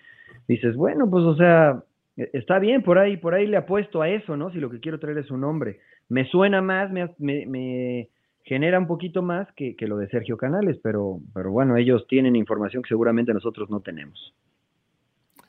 [0.49, 1.85] Dices, bueno, pues o sea,
[2.17, 4.51] e, está bien, por ahí, por ahí le apuesto a eso, ¿no?
[4.51, 5.79] Si lo que quiero traer es un nombre.
[6.09, 8.09] Me suena más, me, me
[8.43, 12.83] genera un poquito más que, lo de Sergio Canales, pero, pero bueno, ellos tienen información
[12.83, 14.33] que seguramente nosotros no tenemos.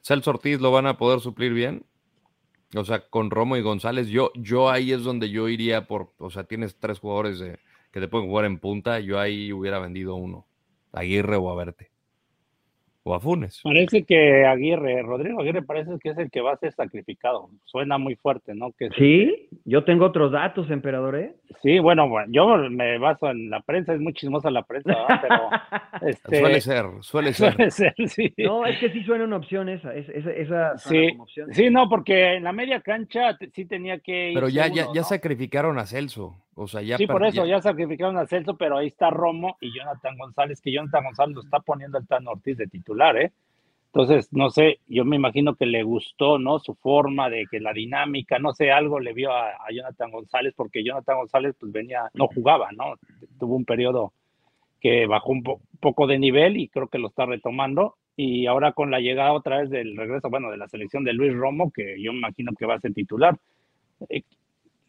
[0.03, 1.85] Celso Ortiz lo van a poder suplir bien.
[2.75, 6.31] O sea, con Romo y González, yo, yo ahí es donde yo iría por, o
[6.31, 7.43] sea, tienes tres jugadores
[7.91, 10.47] que te pueden jugar en punta, yo ahí hubiera vendido uno.
[10.93, 11.92] Aguirre o a Verte
[13.05, 13.61] o a Funes.
[13.63, 17.51] Parece que Aguirre, Rodrigo Aguirre parece que es el que va a ser sacrificado.
[17.65, 18.73] Suena muy fuerte, ¿no?
[18.73, 21.35] Que sí, yo tengo otros datos, emperador, ¿eh?
[21.63, 25.51] Sí, bueno, bueno, yo me baso en la prensa, es muy chismosa la prensa, pero...
[26.01, 27.55] Este, suele ser, suele ser.
[27.55, 28.35] Suele ser, sí.
[28.39, 31.17] No, es que sí suena una opción esa, esa, sí,
[31.53, 35.05] Sí, no, porque en la media cancha sí tenía que ir Pero ya, ya, ya
[35.05, 36.35] sacrificaron a Celso.
[36.55, 37.63] O sea, ya sí, por eso ya...
[37.63, 41.61] sacrificaron a Celso, pero ahí está Romo y Jonathan González, que Jonathan González lo está
[41.61, 43.33] poniendo el Tan Ortiz de titular, ¿eh?
[43.95, 46.59] Entonces, no sé, yo me imagino que le gustó, ¿no?
[46.59, 50.83] Su forma de que la dinámica, no sé, algo le vio a, Jonathan González, porque
[50.83, 52.95] Jonathan González pues venía, no jugaba, ¿no?
[53.39, 54.15] Tuvo un periodo
[54.81, 55.43] que bajó un
[55.79, 57.97] poco de nivel y creo que lo está retomando.
[58.17, 61.35] Y ahora con la llegada otra vez del regreso, bueno, de la selección de Luis
[61.35, 63.39] Romo, que yo me imagino que va a ser titular.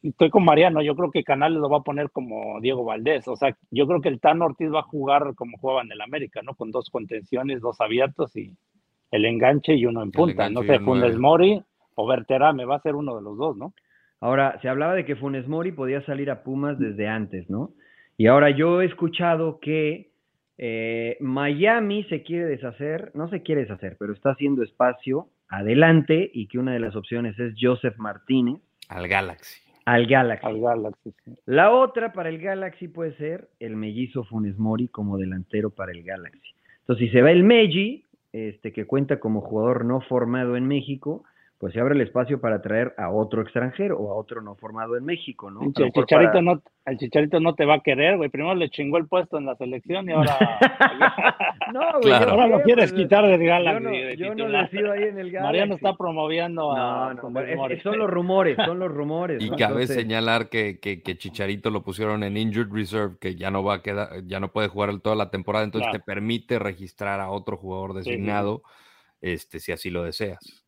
[0.04, 3.38] Estoy con Mariano, yo creo que Canales lo va a poner como Diego Valdés, o
[3.38, 6.42] sea, yo creo que el Tan Ortiz va a jugar como jugaba en el América,
[6.44, 6.56] ¿no?
[6.56, 8.54] Con dos contenciones, dos abiertos y
[9.12, 11.64] el enganche y uno en punta, no sé, Funes Mori
[11.96, 12.08] o
[12.54, 13.74] me va a ser uno de los dos, ¿no?
[14.20, 17.72] Ahora, se hablaba de que Funes Mori podía salir a Pumas desde antes, ¿no?
[18.18, 20.12] Y ahora yo he escuchado que
[20.58, 26.48] eh, Miami se quiere deshacer, no se quiere deshacer, pero está haciendo espacio adelante y
[26.48, 28.62] que una de las opciones es Joseph Martínez.
[28.88, 29.63] Al Galaxy.
[29.86, 30.46] Al Galaxy.
[30.46, 31.14] Al Galaxy.
[31.46, 36.04] La otra para el Galaxy puede ser el mellizo Funes Mori como delantero para el
[36.04, 36.56] Galaxy.
[36.82, 41.24] Entonces, si se va el Meji, este, que cuenta como jugador no formado en México,
[41.58, 44.98] pues se abre el espacio para traer a otro extranjero o a otro no formado
[44.98, 45.62] en México, ¿no?
[45.64, 48.30] El, chicharito, no, el chicharito no te va a querer, güey.
[48.30, 50.38] Primero le chingó el puesto en la selección y ahora.
[51.74, 52.12] no, güey.
[52.12, 54.18] Ahora lo quieres pues, quitar del Galaxy.
[54.18, 55.48] Yo no, yo ahí en el Galaxy.
[55.48, 57.14] Mariano está promoviendo a.
[57.14, 59.42] No, no, son los rumores, son los rumores.
[59.42, 63.64] Y cabe señalar que, que, que, Chicharito lo pusieron en Injured Reserve, que ya no
[63.64, 67.30] va a quedar, ya no puede jugar toda la temporada, entonces te permite registrar a
[67.30, 68.64] otro jugador designado,
[69.22, 70.63] este, si así lo deseas.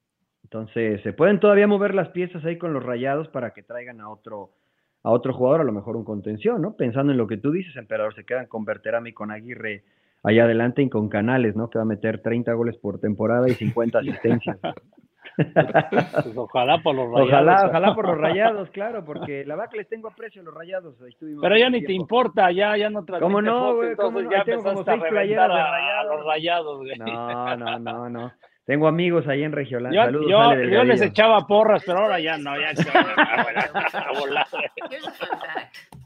[0.46, 4.10] Entonces, se pueden todavía mover las piezas ahí con los rayados para que traigan a
[4.10, 4.52] otro,
[5.02, 6.76] a otro jugador, a lo mejor un contención, ¿no?
[6.76, 9.84] Pensando en lo que tú dices, emperador, se quedan con Berterame y con Aguirre
[10.22, 11.72] allá adelante y con Canales, ¿no?
[11.72, 14.60] Que va a meter 30 goles por temporada y 50 asistencias.
[15.36, 17.28] Pues ojalá por los rayados.
[17.28, 20.96] Ojalá, ojalá por los rayados, claro, porque la que les tengo aprecio a los rayados.
[21.42, 23.96] Pero ya ni te importa, ya, ya no ¿Cómo no, güey?
[24.32, 26.12] Ya tengo como seis playeras de rayados.
[26.12, 26.98] A los rayados, güey.
[27.00, 28.32] No, no, no, no.
[28.66, 29.94] Tengo amigos ahí en Regional.
[29.94, 32.90] Saludos, yo, yo les echaba porras, pero ahora ya no, ya se.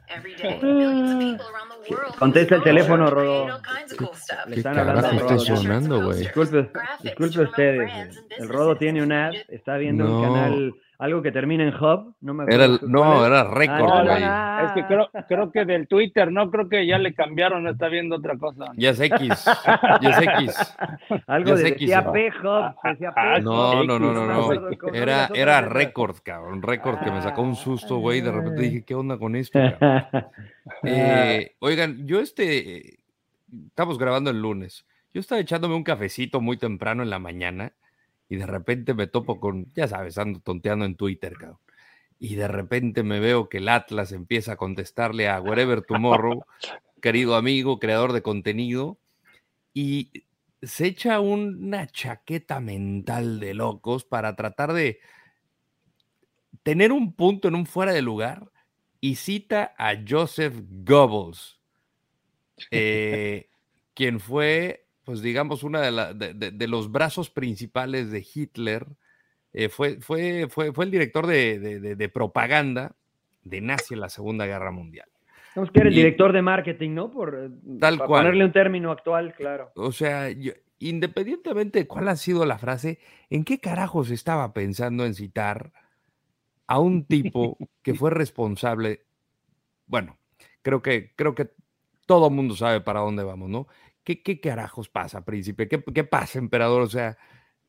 [2.20, 3.60] Contesta el teléfono, Rodo.
[4.48, 6.20] Le están hablando está sonando, güey?
[6.20, 6.70] Disculpe,
[7.02, 8.20] disculpe ustedes.
[8.38, 12.34] El Rodo tiene un ad, está viendo un canal algo que termina en hub, no
[12.34, 12.66] me acuerdo.
[12.66, 16.86] Era, no, era récord, ah, es que creo, creo que del Twitter, no creo que
[16.86, 18.74] ya le cambiaron, está viendo otra cosa.
[18.76, 19.46] Ya es X,
[20.02, 20.78] ya es X.
[21.28, 21.80] Algo de X.
[21.80, 24.94] Decía P Hub, decía P No, no, no, no, no.
[24.94, 28.94] Era, era récord, cabrón, récord que me sacó un susto, güey, de repente dije, ¿qué
[28.94, 29.58] onda con esto?
[30.84, 33.00] Eh, oigan, yo este,
[33.70, 37.74] estamos grabando el lunes, yo estaba echándome un cafecito muy temprano en la mañana
[38.30, 41.60] y de repente me topo con, ya sabes, ando tonteando en Twitter, cabrón.
[42.20, 46.44] Y de repente me veo que el Atlas empieza a contestarle a Wherever Tomorrow,
[47.02, 49.00] querido amigo, creador de contenido,
[49.74, 50.12] y
[50.62, 55.00] se echa una chaqueta mental de locos para tratar de
[56.62, 58.52] tener un punto en un fuera de lugar
[59.02, 61.60] y cita a Joseph Goebbels,
[62.72, 63.50] eh,
[63.96, 68.86] quien fue pues digamos, uno de, de, los brazos principales de Hitler.
[69.54, 72.96] Eh, fue, fue, fue, fue, el director de, propaganda
[73.42, 75.10] de nazi en la Segunda Guerra Mundial.
[75.56, 77.10] Vamos que era el director de marketing, ¿no?
[77.10, 77.50] Por, eh,
[77.80, 78.22] tal cual.
[78.22, 79.72] ponerle un término actual, claro.
[79.74, 80.28] O sea,
[80.78, 83.00] independientemente de cuál ha sido la frase,
[83.32, 85.72] ¿en qué carajos estaba pensando en citar
[86.68, 89.08] a un tipo que fue responsable?
[89.88, 90.20] Bueno,
[90.62, 91.50] creo que, creo que
[92.06, 93.68] todo el mundo sabe para dónde vamos, ¿no?
[94.10, 95.68] ¿Qué, qué carajos pasa, príncipe?
[95.68, 96.82] ¿Qué, qué pasa, emperador?
[96.82, 97.16] O sea,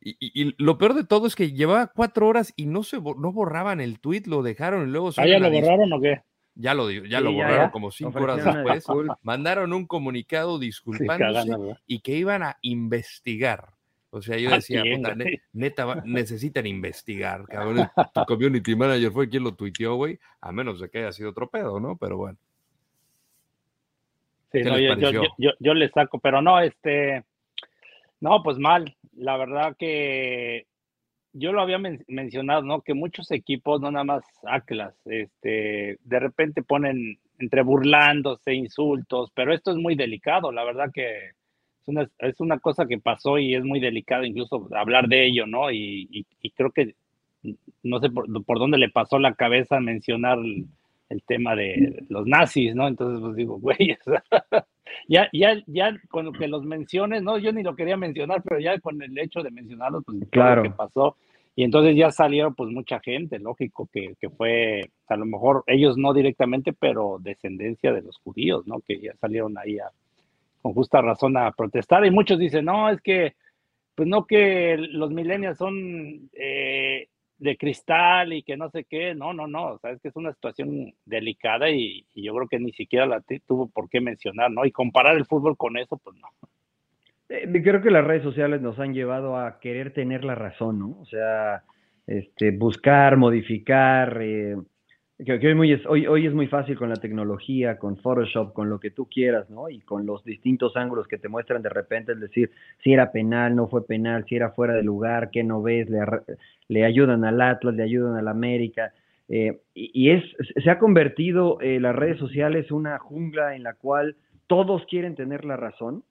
[0.00, 3.78] y, lo peor de todo es que llevaba cuatro horas y no se no borraban
[3.78, 5.10] el tweet, lo dejaron y luego...
[5.18, 6.22] ¿Ah, ya lo borraron o qué?
[6.54, 8.86] Ya lo, ya lo borraron como cinco horas después.
[9.20, 13.74] Mandaron un comunicado disculpándose y que iban a investigar.
[14.08, 14.82] O sea, yo decía,
[15.52, 17.44] neta, necesitan investigar.
[17.50, 21.28] Cabrón, tu community manager fue quien lo tuiteó, güey, a menos de que haya sido
[21.28, 21.98] otro pedo, ¿no?
[21.98, 22.38] Pero bueno.
[24.52, 24.94] Sí, no, yo,
[25.38, 27.24] yo, yo, le saco, pero no, este,
[28.20, 28.96] no, pues mal.
[29.16, 30.66] La verdad que
[31.32, 31.78] yo lo había
[32.08, 32.80] mencionado, ¿no?
[32.82, 39.54] Que muchos equipos, no nada más Atlas, este, de repente ponen entre burlándose, insultos, pero
[39.54, 41.30] esto es muy delicado, la verdad que
[41.86, 45.70] una, es una cosa que pasó y es muy delicado incluso hablar de ello, ¿no?
[45.70, 46.94] Y, creo que
[47.82, 50.38] no sé por, dónde le pasó la cabeza mencionar
[51.10, 52.88] el, tema de los nazis, ¿no?
[52.88, 53.98] Entonces, pues digo, güey,
[55.08, 57.38] ya, ya, ya con que los menciones, ¿no?
[57.38, 60.62] Yo ni lo quería mencionar, pero ya con el hecho de mencionarlo, pues claro.
[60.64, 61.16] lo que pasó.
[61.56, 65.98] Y entonces ya salieron pues mucha gente, lógico, que, que, fue, a lo mejor ellos
[65.98, 68.80] no directamente, pero descendencia de los judíos, ¿no?
[68.80, 69.90] Que ya salieron ahí a,
[70.62, 72.04] con justa razón a protestar.
[72.06, 73.34] Y muchos dicen, no, es que,
[73.94, 77.08] pues no que los millennials son eh,
[77.40, 80.92] de cristal y que no sé qué, no, no, no, sabes que es una situación
[81.06, 84.64] delicada y, yo creo que ni siquiera la tuvo por qué mencionar, ¿no?
[84.66, 86.28] Y comparar el fútbol con eso, pues no.
[87.30, 90.98] Eh, creo que las redes sociales nos han llevado a querer tener la razón, ¿no?
[91.00, 91.64] O sea,
[92.06, 94.56] este, buscar, modificar, eh,
[95.24, 98.70] que, hoy, muy es, hoy, hoy es muy fácil con la tecnología, con Photoshop, con
[98.70, 99.68] lo que tú quieras, ¿no?
[99.68, 102.50] Y con los distintos ángulos que te muestran de repente, es decir,
[102.82, 106.00] si era penal, no fue penal, si era fuera de lugar, qué no ves, le,
[106.68, 108.92] le ayudan al Atlas, le ayudan al América.
[109.28, 110.24] Eh, y, es,
[110.62, 114.16] se ha convertido eh, las redes sociales una jungla en la cual
[114.46, 116.02] todos quieren tener la razón,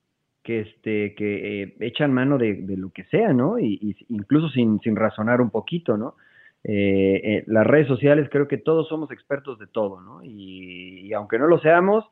[0.44, 3.60] que, este, que eh, echan mano de, de, lo que sea, ¿no?
[3.60, 6.16] Y, y incluso sin, sin razonar un poquito, ¿no?
[6.64, 10.22] Eh, las redes sociales creo que todos somos expertos de todo, ¿no?
[10.24, 12.06] Y, aunque no lo seamos,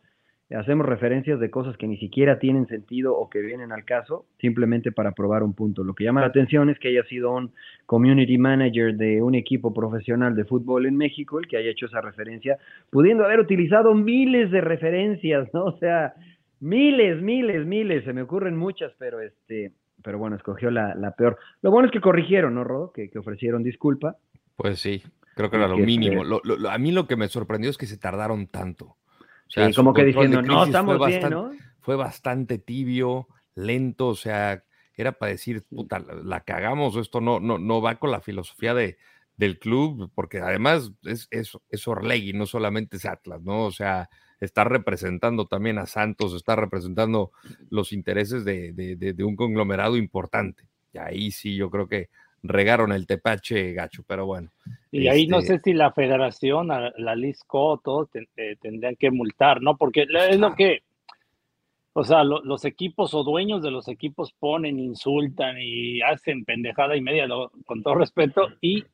[0.55, 4.93] hacemos referencias de cosas que ni siquiera tienen sentido o que vienen al caso, simplemente
[4.93, 5.83] para probar un punto.
[5.83, 7.51] Lo que llama la atención es que haya sido un
[7.85, 11.99] community manager de un equipo profesional de fútbol en México el que haya hecho esa
[11.99, 12.57] referencia,
[12.89, 15.65] pudiendo haber utilizado miles de referencias, ¿no?
[15.65, 16.13] O sea,
[16.61, 21.37] miles, miles, miles, se me ocurren muchas, pero este, pero bueno, escogió la, peor.
[21.61, 22.93] Lo bueno es que corrigieron, ¿no, Rodo?
[22.93, 24.15] Que, que ofrecieron disculpa
[24.57, 25.03] pues sí,
[25.35, 26.23] creo que era lo mínimo.
[26.69, 28.97] a mí lo que me sorprendió es que se tardaron tanto.
[29.47, 31.51] sí, como que diciendo, no, estamos bien, bastante, ¿no?
[31.79, 34.63] Fue bastante tibio, lento, o sea,
[34.95, 38.97] era para decir, puta, la, cagamos, esto no, no, no va con la filosofía de,
[39.37, 43.65] del club, porque además es, es, es Orlegui, no solamente es Atlas, ¿no?
[43.65, 47.31] O sea, está representando también a Santos, está representando
[47.69, 50.63] los intereses de, de, de un conglomerado importante.
[50.93, 52.09] Y ahí sí, yo creo que
[52.43, 54.49] regaron el tepache gacho, pero bueno.
[54.91, 59.61] Y ahí no este sé si la federación, la LISCO, todos eh, tendrían que multar,
[59.61, 59.77] ¿no?
[59.77, 60.83] Porque es lo que,
[61.93, 67.01] o sea, los equipos o dueños de los equipos ponen, insultan y hacen pendejada y
[67.01, 67.27] media,
[67.65, 68.85] con todo respeto, y,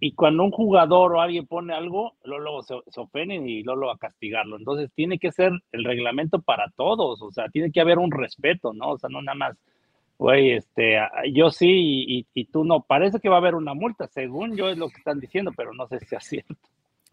[0.00, 3.98] y cuando un jugador o alguien pone algo, luego, se, se, ofenden y luego a
[3.98, 4.56] castigarlo.
[4.56, 8.72] Entonces tiene que ser el reglamento para todos, o sea, tiene que haber un respeto,
[8.72, 8.92] ¿no?
[8.92, 9.58] O sea, no nada más
[10.18, 10.98] Güey, este,
[11.32, 12.80] yo sí y, tú no.
[12.82, 15.74] Parece que va a haber una multa, según yo es lo que están diciendo, pero
[15.74, 16.56] no sé si es cierto.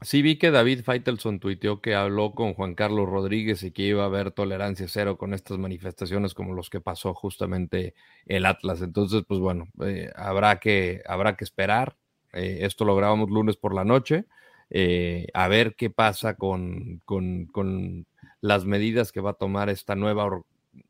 [0.01, 4.03] Sí, vi que David Feitelson tuiteó que habló con Juan Carlos Rodríguez y que iba
[4.03, 7.93] a haber tolerancia cero con estas manifestaciones como los que pasó justamente
[8.25, 8.81] el Atlas.
[8.81, 11.95] Entonces, pues bueno, eh, habrá, que, habrá que esperar.
[12.33, 14.25] Eh, esto lo grabamos lunes por la noche.
[14.69, 18.05] Eh, a ver qué pasa con, con, con,
[18.41, 20.27] las medidas que va a tomar esta nueva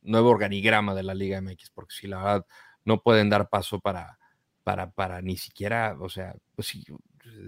[0.03, 2.45] nuevo organigrama de la Liga MX, porque si la verdad
[2.85, 4.19] no pueden dar paso para,
[4.63, 6.73] para, para ni siquiera, o sea, pues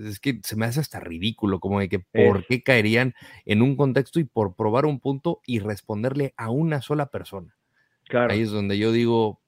[0.05, 3.13] es que se me hace hasta ridículo, como de que por qué caerían
[3.45, 7.55] en un contexto y por probar un punto y responderle a una sola persona.
[8.05, 8.31] Claro.
[8.31, 9.41] Ahí es donde yo digo,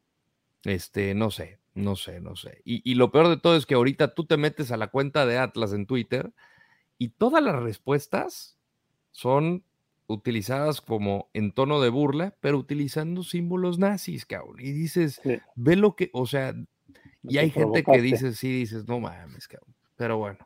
[0.64, 2.62] este, no sé, no sé, no sé.
[2.66, 5.26] Y, y, lo peor de todo es que ahorita tú te metes a la cuenta
[5.26, 6.34] de Atlas en Twitter
[6.98, 8.58] y todas las respuestas
[9.12, 9.64] son
[10.08, 14.56] utilizadas como en tono de burla, pero utilizando símbolos nazis, cabrón.
[14.60, 15.22] Y dices,
[15.56, 16.54] ve lo que, o sea,
[17.24, 19.76] y hay gente que dice, sí, dices, no mames, cabrón.
[19.98, 20.40] Pero bueno.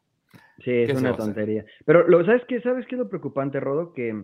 [0.64, 1.66] Sí, es una tontería.
[1.86, 2.62] Pero, lo, ¿sabes qué?
[2.62, 3.94] ¿Sabes qué es lo preocupante, Rodo?
[3.94, 4.24] Que,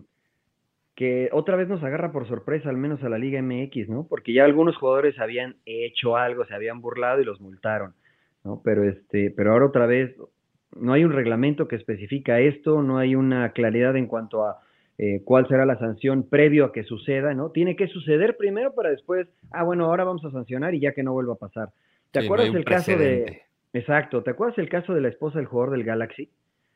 [0.94, 4.06] que otra vez nos agarra por sorpresa, al menos a la Liga MX, ¿no?
[4.08, 7.94] Porque ya algunos jugadores habían hecho algo, se habían burlado y los multaron,
[8.44, 8.60] ¿no?
[8.64, 10.14] Pero, este, pero ahora otra vez
[10.76, 14.60] no hay un reglamento que especifica esto, no hay una claridad en cuanto a
[15.00, 17.50] eh, cuál será la sanción previo a que suceda, ¿no?
[17.50, 21.04] Tiene que suceder primero para después, ah, bueno, ahora vamos a sancionar y ya que
[21.04, 21.68] no vuelva a pasar.
[22.10, 23.42] ¿Te acuerdas del caso de...
[23.72, 26.30] Exacto, ¿te acuerdas el caso de la esposa del jugador del Galaxy?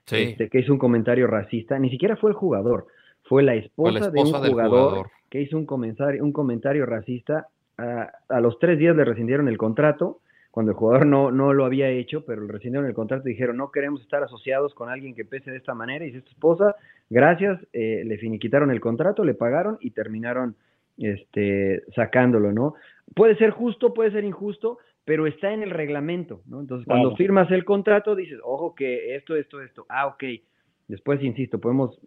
[0.06, 0.16] Sí.
[0.16, 2.86] Este, que hizo un comentario racista, ni siquiera fue el jugador,
[3.24, 7.48] fue la esposa, de un jugador, que hizo un comentario, un comentario racista.
[7.76, 10.20] a los tres días le rescindieron el contrato,
[10.52, 13.56] cuando el jugador no, no lo había hecho, pero le rescindieron el contrato y dijeron,
[13.56, 16.04] no queremos estar asociados con alguien que pese de esta manera.
[16.04, 16.76] Y dice, tu esposa,
[17.08, 20.54] gracias, eh, le finiquitaron el contrato, le pagaron y terminaron
[20.98, 22.74] este, sacándolo, ¿no?
[23.14, 24.76] Puede ser justo, puede ser injusto,
[25.06, 26.60] pero está en el reglamento, ¿no?
[26.60, 30.22] Entonces, cuando firmas el contrato, dices, ojo que esto, esto, esto, ah, ok.
[30.86, 31.98] Después, insisto, podemos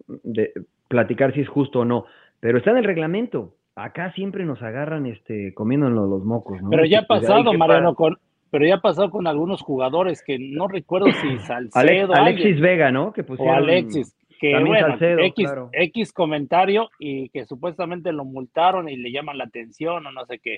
[0.88, 2.06] platicar si es justo o no,
[2.40, 3.56] pero está en el reglamento.
[3.76, 6.70] acá siempre nos agarran este comiéndonos los mocos, ¿no?
[6.70, 8.18] Pero ya ha Pues, pasado, Mariano, con,
[8.56, 12.62] pero ya ha pasado con algunos jugadores que no recuerdo si Alex- Salcedo Alexis alguien,
[12.62, 13.12] Vega, ¿no?
[13.12, 15.70] Que o pusieron Alexis, que bueno, Salcedo, X, claro.
[15.74, 20.40] X comentario y que supuestamente lo multaron y le llaman la atención o no sé
[20.40, 20.56] qué.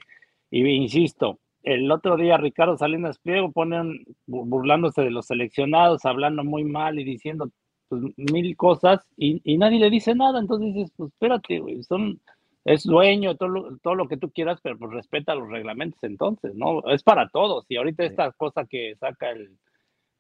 [0.52, 6.44] Y insisto, el otro día Ricardo Salinas Pliego ponen bu- burlándose de los seleccionados, hablando
[6.44, 7.50] muy mal y diciendo
[7.90, 10.40] pues, mil cosas y, y nadie le dice nada.
[10.40, 12.20] Entonces dices, pues espérate, güey, son,
[12.68, 16.54] es dueño, todo lo, todo lo que tú quieras, pero pues respeta los reglamentos entonces,
[16.56, 16.84] ¿no?
[16.92, 17.66] Es para todos.
[17.70, 18.10] Y ahorita Sí.
[18.10, 19.58] esta cosa que saca el,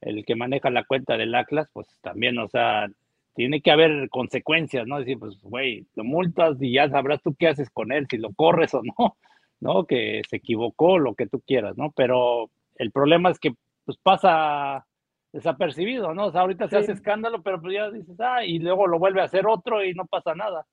[0.01, 2.87] el que maneja la cuenta del Atlas, pues también, o sea,
[3.35, 4.99] tiene que haber consecuencias, ¿no?
[4.99, 8.31] Decir, pues, güey, lo multas y ya sabrás tú qué haces con él, si lo
[8.33, 9.17] corres o no,
[9.59, 9.85] ¿no?
[9.85, 11.91] Que se equivocó, lo que tú quieras, ¿no?
[11.95, 13.53] Pero el problema es que,
[13.85, 14.85] pues, pasa
[15.33, 16.27] desapercibido, ¿no?
[16.27, 19.21] O sea, ahorita se hace escándalo, pero pues ya dices, ah, y luego lo vuelve
[19.21, 20.65] a hacer otro y no pasa nada.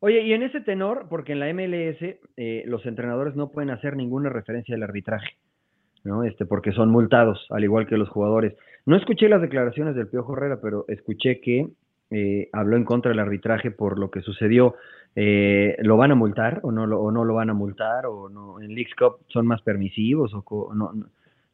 [0.00, 1.98] Oye, y en ese tenor, porque en la MLS
[2.36, 5.36] eh, los entrenadores no pueden hacer ninguna referencia al arbitraje,
[6.04, 6.22] ¿no?
[6.22, 8.54] Este, porque son multados, al igual que los jugadores.
[8.86, 11.68] No escuché las declaraciones del Piojo Herrera, pero escuché que
[12.10, 14.76] eh, habló en contra del arbitraje por lo que sucedió.
[15.16, 18.06] Eh, ¿Lo van a multar o no lo, o no van a multar?
[18.06, 18.60] ¿O no?
[18.60, 20.32] ¿En Leagues Cup son más permisivos?
[20.32, 21.06] ¿O no, no,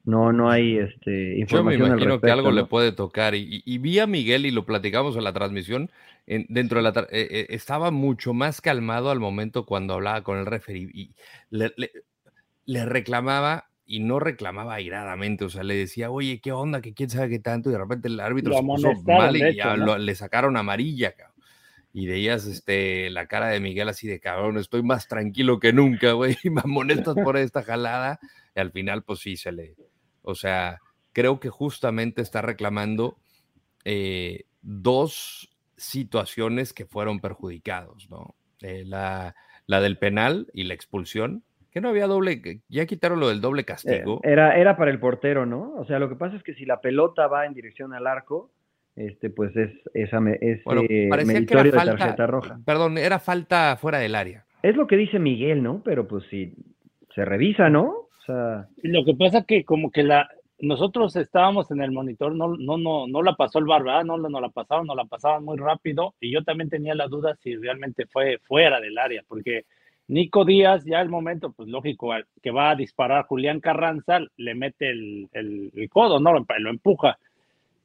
[0.04, 3.34] no, no hay este, Yo me información al imagino que algo le puede tocar.
[3.34, 5.90] Y, y- y vi a Miguel y lo platicamos en la transmisión.
[6.26, 10.22] en- dentro de la tra- eh, eh, estaba mucho más calmado al momento cuando hablaba
[10.22, 11.14] con el referee y
[11.50, 11.90] le, le-
[12.64, 15.44] le reclamaba y no reclamaba airadamente.
[15.44, 16.80] O sea, le decía, oye, ¿qué onda?
[16.80, 17.68] Que quién sabe qué tanto.
[17.68, 19.84] Y de repente el árbitro Lo se puso mal y de ya hecho, ¿no?
[19.86, 21.12] lo- le sacaron amarilla.
[21.12, 21.34] cabrón.
[21.92, 26.12] Y veías este, la cara de Miguel así de cabrón, estoy más tranquilo que nunca,
[26.12, 26.36] güey.
[26.42, 28.18] y Me amonestas por esta jalada.
[28.56, 29.74] Y al final, pues sí, se le.
[30.24, 30.80] O sea,
[31.12, 33.16] creo que justamente está reclamando
[33.84, 38.34] eh, dos situaciones que fueron perjudicados, ¿no?
[38.62, 39.34] Eh, la,
[39.66, 43.62] la del penal y la expulsión, que no había doble, ya quitaron lo del doble
[43.62, 44.20] Eh, castigo.
[44.22, 45.74] Era, era para el portero, ¿no?
[45.76, 48.50] O sea, lo que pasa es que si la pelota va en dirección al arco,
[48.96, 52.60] este, pues es, esa me- es bueno, eh, parecía que era de falta, tarjeta roja.
[52.64, 54.46] perdón, era falta fuera del área.
[54.62, 55.82] Es lo que dice Miguel, ¿no?
[55.84, 56.54] Pero pues si
[57.14, 58.03] se revisa, ¿no?
[58.82, 60.28] Lo que pasa que como que la
[60.60, 64.04] nosotros estábamos en el monitor, no, no, no, no la pasó el bar, ¿verdad?
[64.04, 67.36] No, no la pasaron, no la pasaban muy rápido y yo también tenía la duda
[67.42, 69.64] si realmente fue fuera del área, porque
[70.06, 72.12] Nico Díaz, ya el momento, pues lógico,
[72.42, 76.32] que va a disparar Julián Carranza, le mete el, el- codo, ¿no?
[76.32, 77.18] Lo, empuja.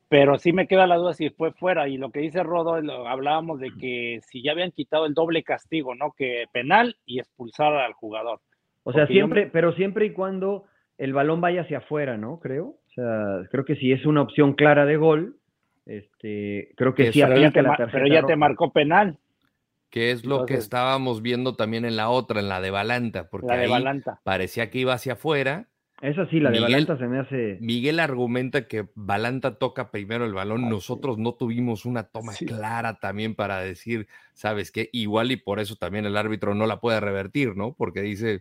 [0.10, 1.88] Pero sí me queda la duda si fue fuera.
[1.88, 2.74] Y lo que dice Rodo,
[3.08, 6.12] hablábamos de que si ya habían quitado el doble castigo, ¿no?
[6.12, 8.42] Que penal y expulsar al jugador.
[8.90, 10.66] O sea, Porque siempre, pero siempre y cuando
[10.98, 12.40] el balón vaya hacia afuera, ¿no?
[12.40, 12.66] Creo.
[12.66, 15.38] O sea, creo que si es una opción clara de gol,
[15.86, 18.72] este, creo que sí Pero Pero ya, aplica te, la tarjeta pero ya te marcó
[18.74, 19.18] penal,
[19.90, 23.48] que es lo que estábamos viendo también en la otra, en la de Balanta, porque
[23.48, 24.20] la de ahí Balanta.
[24.24, 25.68] parecía que iba hacia afuera.
[26.02, 27.58] Esa sí, la de Miguel- Balanta se me hace.
[27.60, 30.62] Miguel argumenta que Balanta toca primero el balón.
[30.62, 30.70] Ah, sí.
[30.70, 32.46] Nosotros no tuvimos una toma Sí.
[32.46, 34.90] clara también para decir, ¿sabes qué?
[34.94, 37.74] Igual y por eso también el árbitro no la puede revertir, ¿no?
[37.74, 38.40] Porque dice,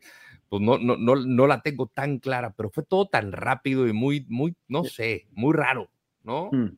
[0.48, 3.92] pues no, no, no, no la tengo tan clara, pero fue todo tan rápido y
[3.92, 5.88] muy, muy, no sé, muy raro,
[6.22, 6.48] ¿no?
[6.52, 6.76] Mm.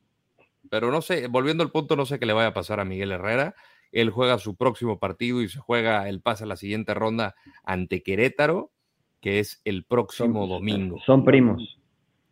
[0.69, 3.11] Pero no sé, volviendo al punto, no sé qué le vaya a pasar a Miguel
[3.11, 3.55] Herrera.
[3.91, 8.03] Él juega su próximo partido y se juega el pase a la siguiente ronda ante
[8.03, 8.71] Querétaro,
[9.19, 10.97] que es el próximo Son- domingo.
[11.05, 11.77] Son primos.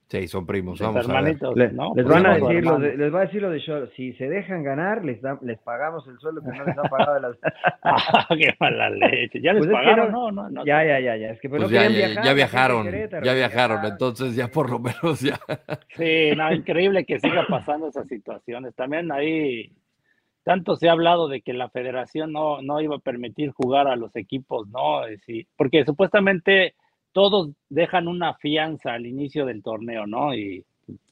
[0.10, 0.80] Sí, son primos.
[0.80, 1.18] Vamos a ver.
[1.18, 1.93] hermanitos, Le- ¿no?
[1.95, 4.28] les van a decir, lo de- les va a decir lo de Cholos, si se
[4.28, 7.38] dejan ganar, les da- les pagamos el sueldo que no les han pagado de las...
[7.84, 9.39] Ah, qué mala leche.
[9.39, 10.12] ¿Ya les Pues es que pagaron?
[10.12, 10.66] no- No, no, no.
[10.66, 12.88] ya, ya, ya, ya, es que pues, Pues no ya, viajar, viajaron,
[13.24, 15.39] ya viajaron, entonces ya por lo menos ya.
[15.95, 18.74] Sí, no, increíble que siga pasando esas situaciones.
[18.76, 19.72] También ahí,
[20.43, 23.95] tanto se ha hablado de que la federación no, no iba a permitir jugar a
[23.95, 25.05] los equipos, ¿no?
[25.05, 26.74] Es decir, porque supuestamente
[27.12, 30.34] todos dejan una fianza al inicio del torneo, ¿no?
[30.34, 30.64] Y,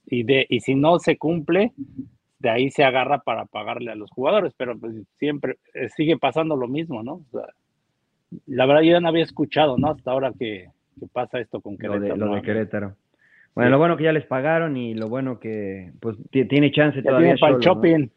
[0.06, 1.72] y, de, y si no se cumple,
[2.40, 6.56] de ahí se agarra para pagarle a los jugadores, pero pues siempre eh, sigue pasando
[6.56, 7.14] lo mismo, ¿no?
[7.14, 7.48] O sea,
[8.46, 9.90] la verdad yo ya no había escuchado, ¿no?
[9.92, 10.70] Hasta ahora que,
[11.00, 12.14] que pasa esto con Lo Querétaro.
[12.14, 12.42] de, lo de.
[12.42, 12.96] Querétaro.
[13.56, 13.72] Bueno, Sí.
[13.72, 17.10] lo bueno que ya les pagaron y lo bueno que pues ti- tiene chance Ya
[17.10, 18.08] todavía tiene para el shopping.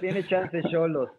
[0.00, 1.10] tiene chance Cholos.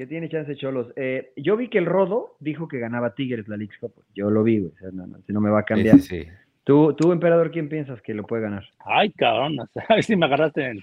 [0.00, 0.90] Que tiene chance Cholos.
[0.96, 3.92] Eh, yo vi que el Rodo dijo que ganaba Tigres la League Cup.
[4.14, 4.72] Yo lo vi, güey.
[4.72, 5.96] o sea, no, no, si no me va a cambiar.
[5.96, 6.28] Sí, sí, sí.
[6.64, 8.64] ¿Tú, tú, emperador, quién piensas que lo puede ganar?
[8.78, 10.80] Ay, cabrón, a ver si me agarraste en...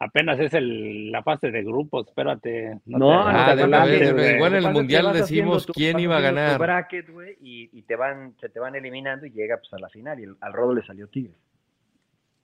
[0.00, 2.80] Apenas es el, la fase de grupos, espérate.
[2.86, 4.34] No, te- no, Ah, te güey.
[4.34, 6.58] igual en el Mundial decimos tu- quién iba a tu ganar.
[6.58, 9.88] bracket, güey, y, y te van, se te van eliminando y llega pues a la
[9.90, 10.18] final.
[10.18, 11.36] Y el- al Rodo le salió Tigres.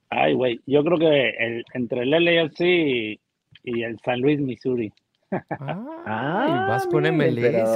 [0.09, 3.19] Ay, güey, yo creo que el, entre el LAFC y,
[3.65, 4.93] y el San Luis, Missouri.
[6.07, 7.67] Ah, vas con MLS.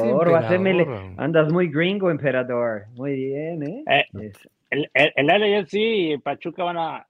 [1.18, 2.86] Andas muy gringo, emperador.
[2.96, 3.84] Muy bien, ¿eh?
[3.88, 4.32] eh
[4.70, 7.08] el, el, y Pachuca van a,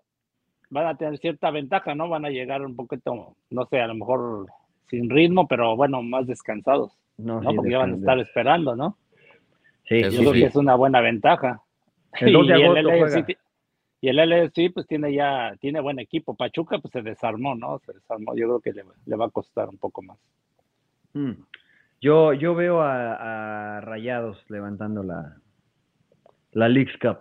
[0.69, 2.07] van a tener cierta ventaja, ¿no?
[2.07, 4.47] Van a llegar un poquito, no sé, a lo mejor
[4.89, 6.93] sin ritmo, pero bueno, más descansados.
[7.17, 8.95] No, porque ya van a estar esperando, ¿no?
[9.87, 11.61] Sí, yo creo que es una buena ventaja.
[12.13, 13.37] El y, el
[14.01, 16.35] y el LSC pues tiene ya, tiene buen equipo.
[16.35, 17.79] Pachuca pues se desarmó, ¿no?
[17.85, 18.35] Se desarmó.
[18.35, 20.17] Yo creo que le, va a costar un poco más.
[21.13, 21.33] Mm.
[22.01, 25.35] Yo, yo veo a, Rayados levantando la,
[26.53, 27.19] la Leagues Cup.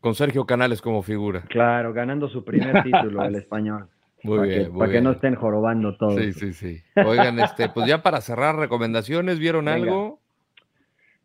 [0.00, 1.42] Con Sergio Canales como figura.
[1.48, 3.88] Claro, ganando su primer título, el español.
[4.24, 6.16] Muy bien, Para que no estén jorobando todos.
[6.16, 6.82] Sí, sí, sí.
[6.96, 10.20] Oigan, este, pues ya para cerrar recomendaciones, ¿vieron algo?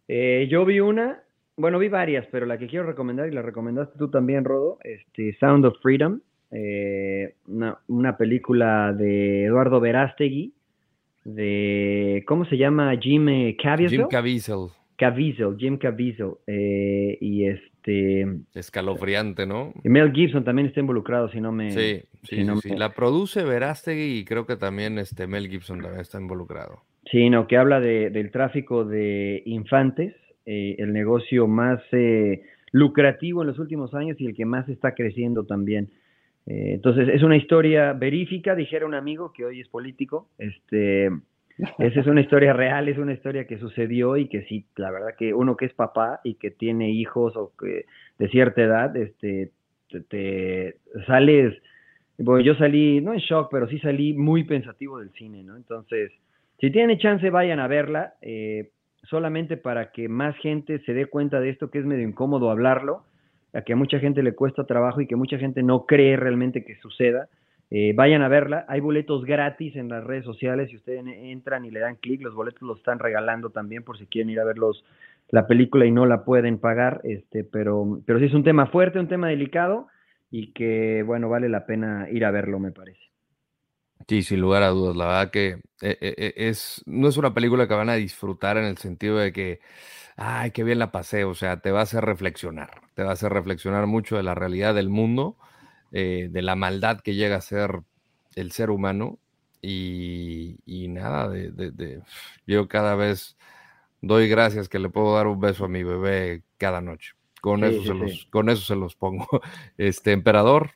[0.08, 1.23] Eh, yo vi una,
[1.56, 5.36] bueno, vi varias, pero la que quiero recomendar, y la recomendaste tú también, Rodo, este,
[5.40, 6.20] Sound of Freedom,
[6.52, 10.54] eh, una, película de Eduardo Verástegui,
[11.26, 12.96] de, ¿cómo se llama?
[13.00, 14.00] Jim eh, Caviezel.
[14.00, 14.68] Jim Caviezel.
[14.98, 16.34] Caviezel, Jim Caviezel.
[16.48, 18.26] Eh, y este...
[18.54, 19.74] Escalofriante, ¿no?
[19.84, 21.72] Y Mel Gibson también está involucrado, si no me...
[21.72, 26.20] Sí, sí, sí, La produce Verástegui y creo que también este Mel Gibson también está
[26.20, 26.82] involucrado.
[27.12, 33.42] Sí, no, que habla de, del tráfico de infantes eh, el negocio más eh, lucrativo
[33.42, 35.90] en los últimos años y el que más está creciendo también.
[36.46, 40.28] Eh, entonces, es una historia verífica, dijera un amigo que hoy es político.
[40.38, 41.08] Este,
[41.80, 45.16] esa es una historia real, es una historia que sucedió y que sí, la verdad
[45.18, 47.86] que uno que es papá y que tiene hijos o que
[48.20, 49.52] de cierta edad, este,
[50.10, 50.76] te,
[51.08, 51.54] sales,
[52.18, 55.56] bueno, yo salí, no en shock, pero sí salí muy pensativo del cine, ¿no?
[55.56, 56.12] Entonces,
[56.60, 58.14] si tienen chance, vayan a verla.
[58.22, 58.70] Eh,
[59.14, 63.04] solamente para que más gente se dé cuenta de esto que es medio incómodo hablarlo,
[63.54, 66.66] a que a mucha gente le cuesta trabajo y que mucha gente no cree realmente
[66.66, 67.28] que suceda.
[67.70, 71.70] Eh, vayan a verla, hay boletos gratis en las redes sociales, si ustedes entran y
[71.70, 74.56] le dan clic, los boletos los están regalando también por si quieren ir a ver
[75.30, 78.98] la película y no la pueden pagar, este, pero, pero sí es un tema fuerte,
[78.98, 79.90] un tema delicado
[80.32, 83.13] y que, bueno, vale la pena ir a verlo, me parece.
[84.08, 84.96] Sí, sin lugar a dudas.
[84.96, 85.50] La verdad que
[85.82, 89.18] eh, eh, eh, es, no es una película que van a disfrutar en el sentido
[89.18, 89.60] de que,
[90.18, 91.24] ay, qué bien la pasé.
[91.26, 92.82] O sea, te va a hacer reflexionar.
[92.96, 95.38] Te va a hacer reflexionar mucho de la realidad del mundo,
[95.92, 97.82] de la maldad que llega a ser
[98.36, 99.20] el ser humano.
[99.62, 100.58] Y,
[100.90, 102.02] nada, de,
[102.46, 103.38] yo cada vez
[104.02, 107.14] doy gracias que le puedo dar un beso a mi bebé cada noche.
[107.42, 109.28] Con, eso, se Los, con eso se los pongo.
[109.78, 110.72] Este, emperador,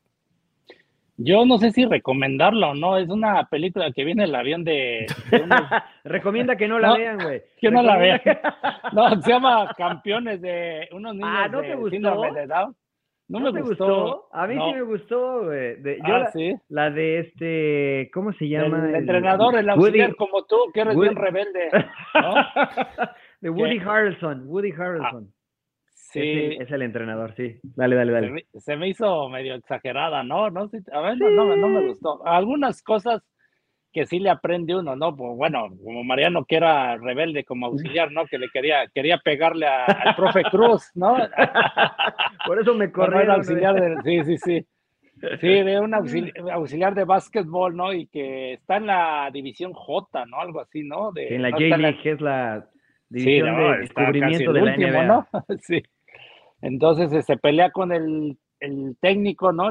[1.18, 5.08] yo no sé si recomendarlo o no, es una película que viene el avión de...
[6.04, 7.42] Recomienda que no la vean, güey.
[7.60, 8.22] Que no la vean.
[8.94, 12.76] No, se llama Campeones de unos niños ah, ¿no te gustó?
[13.30, 14.30] No, me gustó?
[14.32, 15.76] A mí sí me gustó, güey.
[15.84, 16.56] yo ah, la, ¿sí?
[16.70, 18.88] la, de este, ¿cómo se llama?
[18.88, 21.70] El, entrenador, el auxiliar como tú, que eres bien rebelde.
[22.14, 22.36] ¿no?
[23.42, 25.34] de Woody Harrelson, Woody Harrelson.
[26.22, 26.58] Sí.
[26.60, 27.60] Es el, entrenador, sí.
[27.64, 28.46] Dale, dale, dale.
[28.58, 30.50] Se me, hizo medio exagerada, ¿no?
[30.50, 32.26] no a ver, no, no, me gustó.
[32.26, 33.22] Algunas cosas
[33.92, 35.16] que sí le aprende uno, ¿no?
[35.16, 38.26] Pues, bueno, como Mariano que era rebelde como auxiliar, ¿no?
[38.26, 41.18] Que le quería, quería pegarle al profe Cruz, ¿no?
[42.46, 43.32] Por eso me corrió.
[43.34, 44.68] auxiliar de, sí, sí, sí.
[45.42, 45.94] Sí, de un
[46.52, 47.94] auxiliar, de básquetbol, ¿no?
[47.94, 50.40] Y que está en la división J, ¿no?
[50.40, 51.12] Algo así, ¿no?
[51.12, 52.68] De, en la J-League, que es la
[53.10, 55.06] división de descubrimiento de la NBA.
[55.06, 55.28] ¿no?
[55.62, 55.82] sí.
[56.62, 58.38] Entonces se este, pelea con el,
[59.00, 59.70] técnico, ¿no?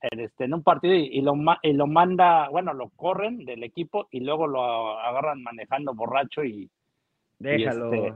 [0.00, 4.20] este, en un partido y, lo, y lo manda, bueno, lo corren del equipo y
[4.20, 6.70] luego lo agarran manejando borracho y...
[7.38, 7.92] Déjalo.
[7.92, 8.14] Este,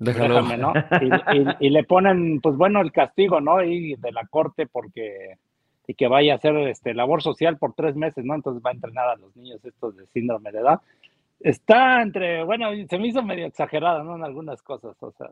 [0.00, 0.42] Déjalo.
[0.56, 0.72] ¿no?
[1.60, 3.62] y, le ponen, pues bueno, el castigo, ¿no?
[3.62, 5.38] Y de la corte porque
[5.88, 8.34] y que vaya a hacer este labor social por tres meses, ¿no?
[8.34, 10.80] Entonces va a entrenar a los niños estos de síndrome de edad.
[11.40, 14.16] Está entre, bueno, se me hizo medio exagerada, ¿no?
[14.16, 15.30] En algunas cosas, o sea.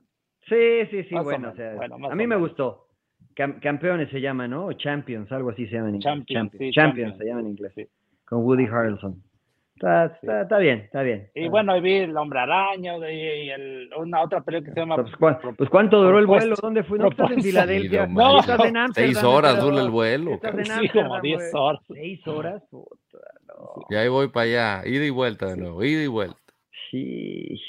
[0.49, 1.75] Sí, sí, sí, bueno, o sea,
[2.11, 2.87] a mí me gustó.
[3.35, 4.67] campeones se llama, ¿no?
[4.67, 6.27] O Champions, algo así se llama en inglés.
[6.27, 7.73] Champions, Champions, se llama en inglés.
[7.75, 7.87] Sí.
[8.25, 9.23] Con Woody Harrelson.
[9.75, 11.29] Está, está, está, bien, está bien.
[11.35, 14.97] Y bueno, vi el Hombre Araña y, el, una otra película que se llama.
[14.97, 16.57] Pues, pues ¿cuánto duró el vuelo?
[16.63, 16.99] ¿Dónde fue?
[16.99, 18.07] No, estás en Filadelfia.
[18.07, 19.13] no, estás en Amsterdam.
[19.13, 20.35] Seis horas dura el vuelo.
[20.35, 21.83] Estás en sí, como diez horas.
[21.93, 23.19] Seis horas, puta,
[23.49, 23.85] no.
[23.91, 24.45] Y ahí voy para
[24.79, 26.39] allá, ida y vuelta de nuevo, ida y vuelta.
[26.91, 27.61] Sí.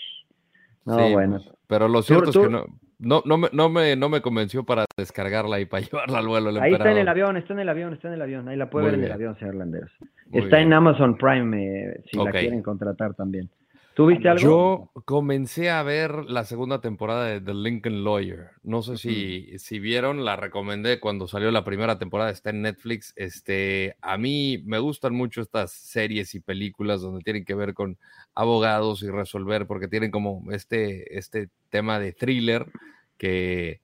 [0.88, 1.42] No, bueno.
[1.68, 2.66] Pero lo cierto es que no,
[3.00, 6.62] no, no, me, no, me, no me convenció para descargarla y para llevarla al vuelo.
[6.62, 8.48] Ahí está en el avión, está en el avión, está en el avión.
[8.48, 9.92] Ahí la puede ver en el avión, señor Landeros.
[10.32, 13.50] está en Amazon Prime, eh, si la quieren contratar también.
[13.98, 14.42] ¿Tuviste algo?
[14.44, 18.52] Yo comencé a ver la segunda temporada de The Lincoln Lawyer.
[18.62, 23.12] No sé si, si vieron, la recomendé cuando salió la primera temporada, está en Netflix.
[23.16, 27.98] Este, a mí me gustan mucho estas series y películas donde tienen que ver con
[28.36, 32.68] abogados y resolver, porque tienen como este, este tema de thriller
[33.18, 33.82] que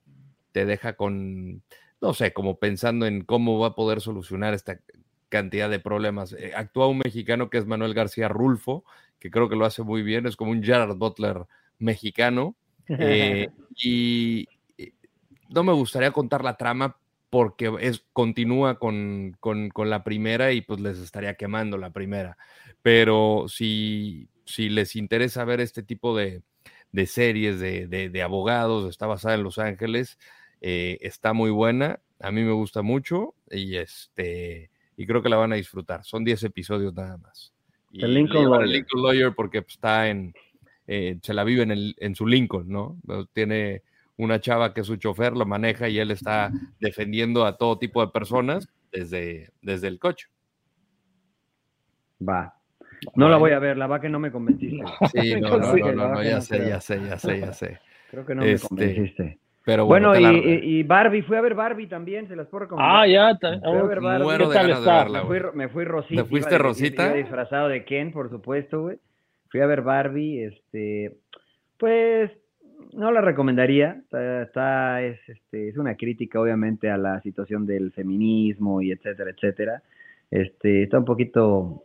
[0.52, 1.64] te deja con,
[2.00, 4.78] no sé, como pensando en cómo va a poder solucionar esta
[5.28, 6.34] cantidad de problemas.
[6.34, 8.84] Eh, actúa un mexicano que es Manuel García Rulfo,
[9.24, 11.46] que creo que lo hace muy bien, es como un Gerard Butler
[11.78, 12.56] mexicano.
[12.86, 13.48] Eh,
[13.82, 14.46] y
[15.48, 16.98] no me gustaría contar la trama
[17.30, 19.34] porque es, continúa con,
[19.74, 22.36] la primera y pues les estaría quemando la primera.
[22.82, 26.42] Pero si, si les interesa ver este tipo de,
[27.06, 30.18] series de, abogados, está basada en Los Ángeles,
[30.60, 35.38] eh, está muy buena, a mí me gusta mucho y, este, y creo que la
[35.38, 36.04] van a disfrutar.
[36.04, 37.53] Son 10 episodios nada más
[38.02, 38.50] el Lincoln
[39.02, 39.34] Lawyer.
[39.34, 40.34] porque pues, está en,
[40.86, 42.98] eh, se la vive en, el, en su Lincoln, ¿no?
[43.32, 43.82] Tiene
[44.16, 48.04] una chava que es su chofer, lo maneja y él está defendiendo a todo tipo
[48.04, 50.28] de personas desde, desde el coche.
[52.26, 52.54] Va.
[53.16, 54.84] No la voy a ver, la va que no me convenciste.
[55.12, 57.80] Sí, no, no, no, no, ya sé, ya sé, ya sé, ya sé.
[58.10, 59.38] Creo que no me este, convenciste.
[59.64, 62.96] Pero bueno, y, Barbie, fui a ver Barbie también, se las puedo recomendar.
[62.96, 64.24] Ah, ya, fui a ver Barbie.
[64.24, 66.22] Muero de ganas de verla, me, fui, me fui Rosita.
[66.22, 67.12] ¿Te fuiste Rosita?
[67.14, 68.98] disfrazado de Ken, por supuesto, güey.
[69.48, 71.16] Fui a ver Barbie, este,
[71.78, 72.30] pues,
[72.92, 74.02] no la recomendaría.
[74.42, 79.82] Está, es, este, es una crítica, obviamente, a la situación del feminismo y etcétera, etcétera.
[80.30, 81.84] Este, está un poquito,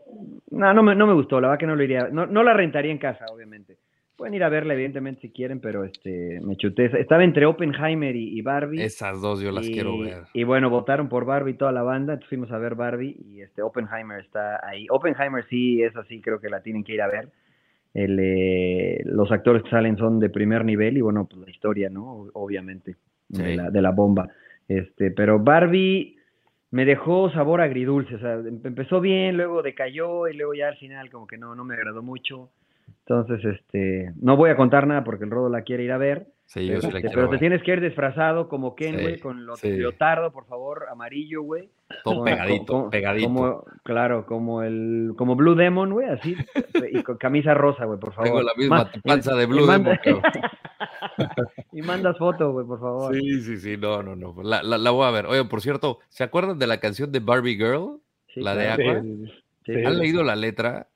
[0.52, 2.54] no, no me, no me gustó, la verdad que no lo iría, no, no la
[2.54, 3.78] rentaría en casa, obviamente.
[4.20, 6.92] Pueden ir a verla, evidentemente, si quieren, pero este me chuté.
[7.00, 8.84] Estaba entre Oppenheimer y, Barbie.
[8.84, 10.24] Esas dos yo las quiero ver.
[10.34, 13.62] Y bueno, votaron por Barbie toda la banda, entonces fuimos a ver Barbie y este
[13.62, 14.88] Oppenheimer está ahí.
[14.90, 17.30] Oppenheimer sí es así, creo que la tienen que ir a ver.
[17.94, 21.90] El, eh, los actores que salen son de primer nivel y bueno, pues la historia,
[21.90, 22.28] ¿no?
[22.34, 22.98] Obviamente,
[23.30, 24.28] de, la, de la bomba.
[24.68, 26.18] Este, pero Barbie
[26.72, 30.78] me dejó sabor agridulce, o sea, em, empezó bien, luego decayó y luego ya al
[30.78, 32.50] final como que no, no me agradó mucho.
[33.08, 36.28] Entonces, este, no voy a contar nada porque el Rodo la quiere ir a ver.
[36.46, 39.64] Sí, yo pero, este, pero te tienes que ir disfrazado como Ken, güey, con los
[39.64, 41.70] leotardo, por favor, amarillo, güey.
[42.04, 43.66] Todo pegadito, pegadito.
[43.84, 46.36] claro, como el, como Blue Demon, güey, así,
[46.92, 48.30] y con camisa rosa, güey, por favor.
[48.30, 50.00] Tengo la misma panza de Blue Demon.
[51.72, 53.14] y mandas foto, güey, por favor.
[53.14, 54.36] Sí, sí, sí, no, no, no.
[54.42, 55.28] La, la, voy a ver.
[55.28, 58.00] Oye, por cierto, ¿se acuerdan de la canción de Barbie Girl?
[58.36, 59.04] la de Aqua.
[59.86, 60.88] ¿Han leído la letra?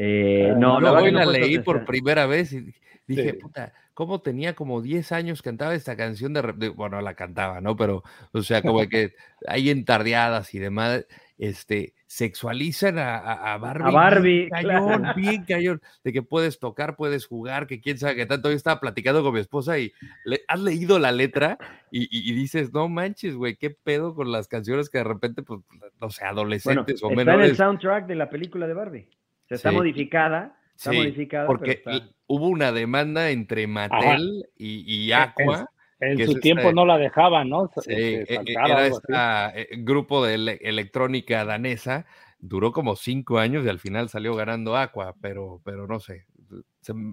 [0.00, 2.72] Eh, no, no, hoy la leí por primera vez y
[3.08, 7.74] dije, puta, ¿cómo tenía como 10 años cantaba esta canción de, bueno, la cantaba, ¿no?
[7.74, 9.14] Pero, o sea, como que
[9.48, 11.04] hay entardeadas y demás,
[11.36, 13.88] este, sexualizan a, Barbie.
[13.88, 14.30] A Barbie.
[14.30, 18.50] Bien cañón, bien cañón, de que puedes tocar, puedes jugar, que quién sabe qué tanto.
[18.50, 19.92] Yo estaba platicando con mi esposa y
[20.24, 21.58] le, has leído la letra
[21.90, 25.58] y, dices, no manches, güey, qué pedo con las canciones que de repente, pues,
[26.00, 27.26] no sé, adolescentes o menores.
[27.26, 29.17] Está en el soundtrack de la película de Barbie
[29.48, 30.56] está modificada.
[30.76, 31.46] Está modificada.
[31.46, 31.82] Porque
[32.26, 35.66] hubo una demanda entre Mattel y, Aqua.
[36.00, 37.68] En, su tiempo este no la dejaban, ¿no?
[37.80, 42.06] Sí, e, e, era este grupo de electrónica danesa,
[42.38, 46.26] duró como cinco años y al final salió ganando Aqua, pero, pero no sé.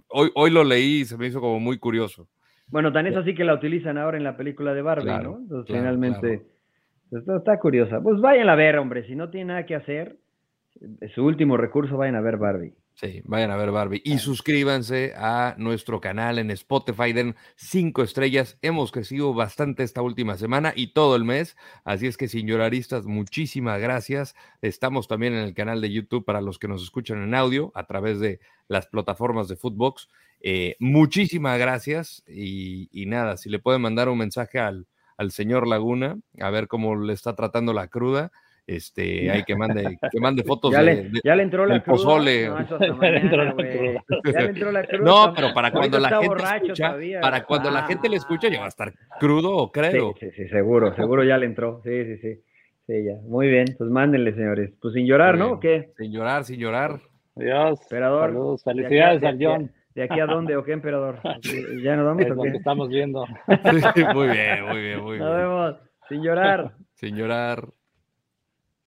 [0.10, 2.28] hoy, hoy lo leí y se me hizo como muy curioso.
[2.68, 5.38] Bueno, tan es así que la utilizan ahora en la película de Barbie, ¿no?
[5.40, 6.46] Entonces, finalmente,
[7.12, 8.02] Está, está, curiosa.
[8.02, 10.18] Pues vayan a ver, hombre, si no tiene nada que hacer,
[11.14, 12.74] su último recurso, vayan a ver Barbie.
[12.96, 14.02] Sí, vayan a ver Barbie.
[14.06, 18.58] Y suscríbanse a nuestro canal en Spotify, den cinco estrellas.
[18.62, 21.58] Hemos crecido bastante esta última semana y todo el mes.
[21.84, 24.34] Así es que, señoraristas, muchísimas gracias.
[24.62, 27.86] Estamos también en el canal de YouTube para los que nos escuchan en audio a
[27.86, 28.40] través de
[28.70, 30.08] las plataformas de Footbox.
[30.40, 32.24] Eh, muchísimas gracias.
[32.28, 34.88] Y, nada, si le pueden mandar un mensaje al,
[35.18, 38.32] al señor Laguna, a ver cómo le está tratando la cruda
[38.68, 41.98] este, hay que mande, que mande fotos ya de, le, ya le entró la cruda.
[41.98, 42.48] pozole.
[42.48, 43.44] No, ya le entró
[44.72, 45.02] la cruda.
[45.02, 48.66] No, pero para cuando la gente escucha, para cuando la gente le escucha ya va
[48.66, 50.14] a estar crudo, creo.
[50.20, 51.82] Sí, sí, sí, seguro, seguro ya le entró.
[51.84, 52.42] Sí, sí, sí.
[52.88, 53.16] Sí, ya.
[53.24, 54.72] Muy bien, pues mándenle, señores.
[54.80, 55.54] Pues sin llorar, ¿no?
[55.54, 55.92] ¿O qué?
[55.98, 57.00] Sin llorar, sin llorar.
[57.36, 57.82] Adiós.
[57.82, 58.30] Emperador.
[58.30, 59.72] Saludos, felicidades al John.
[59.96, 61.20] ¿De aquí a dónde o qué, emperador?
[61.82, 62.50] ¿Ya nos vamos es o qué?
[62.50, 63.26] estamos viendo.
[64.14, 65.20] muy bien, muy bien, muy bien.
[65.20, 65.76] Nos vemos.
[66.10, 66.74] Sin llorar.
[66.96, 67.66] Sin llorar.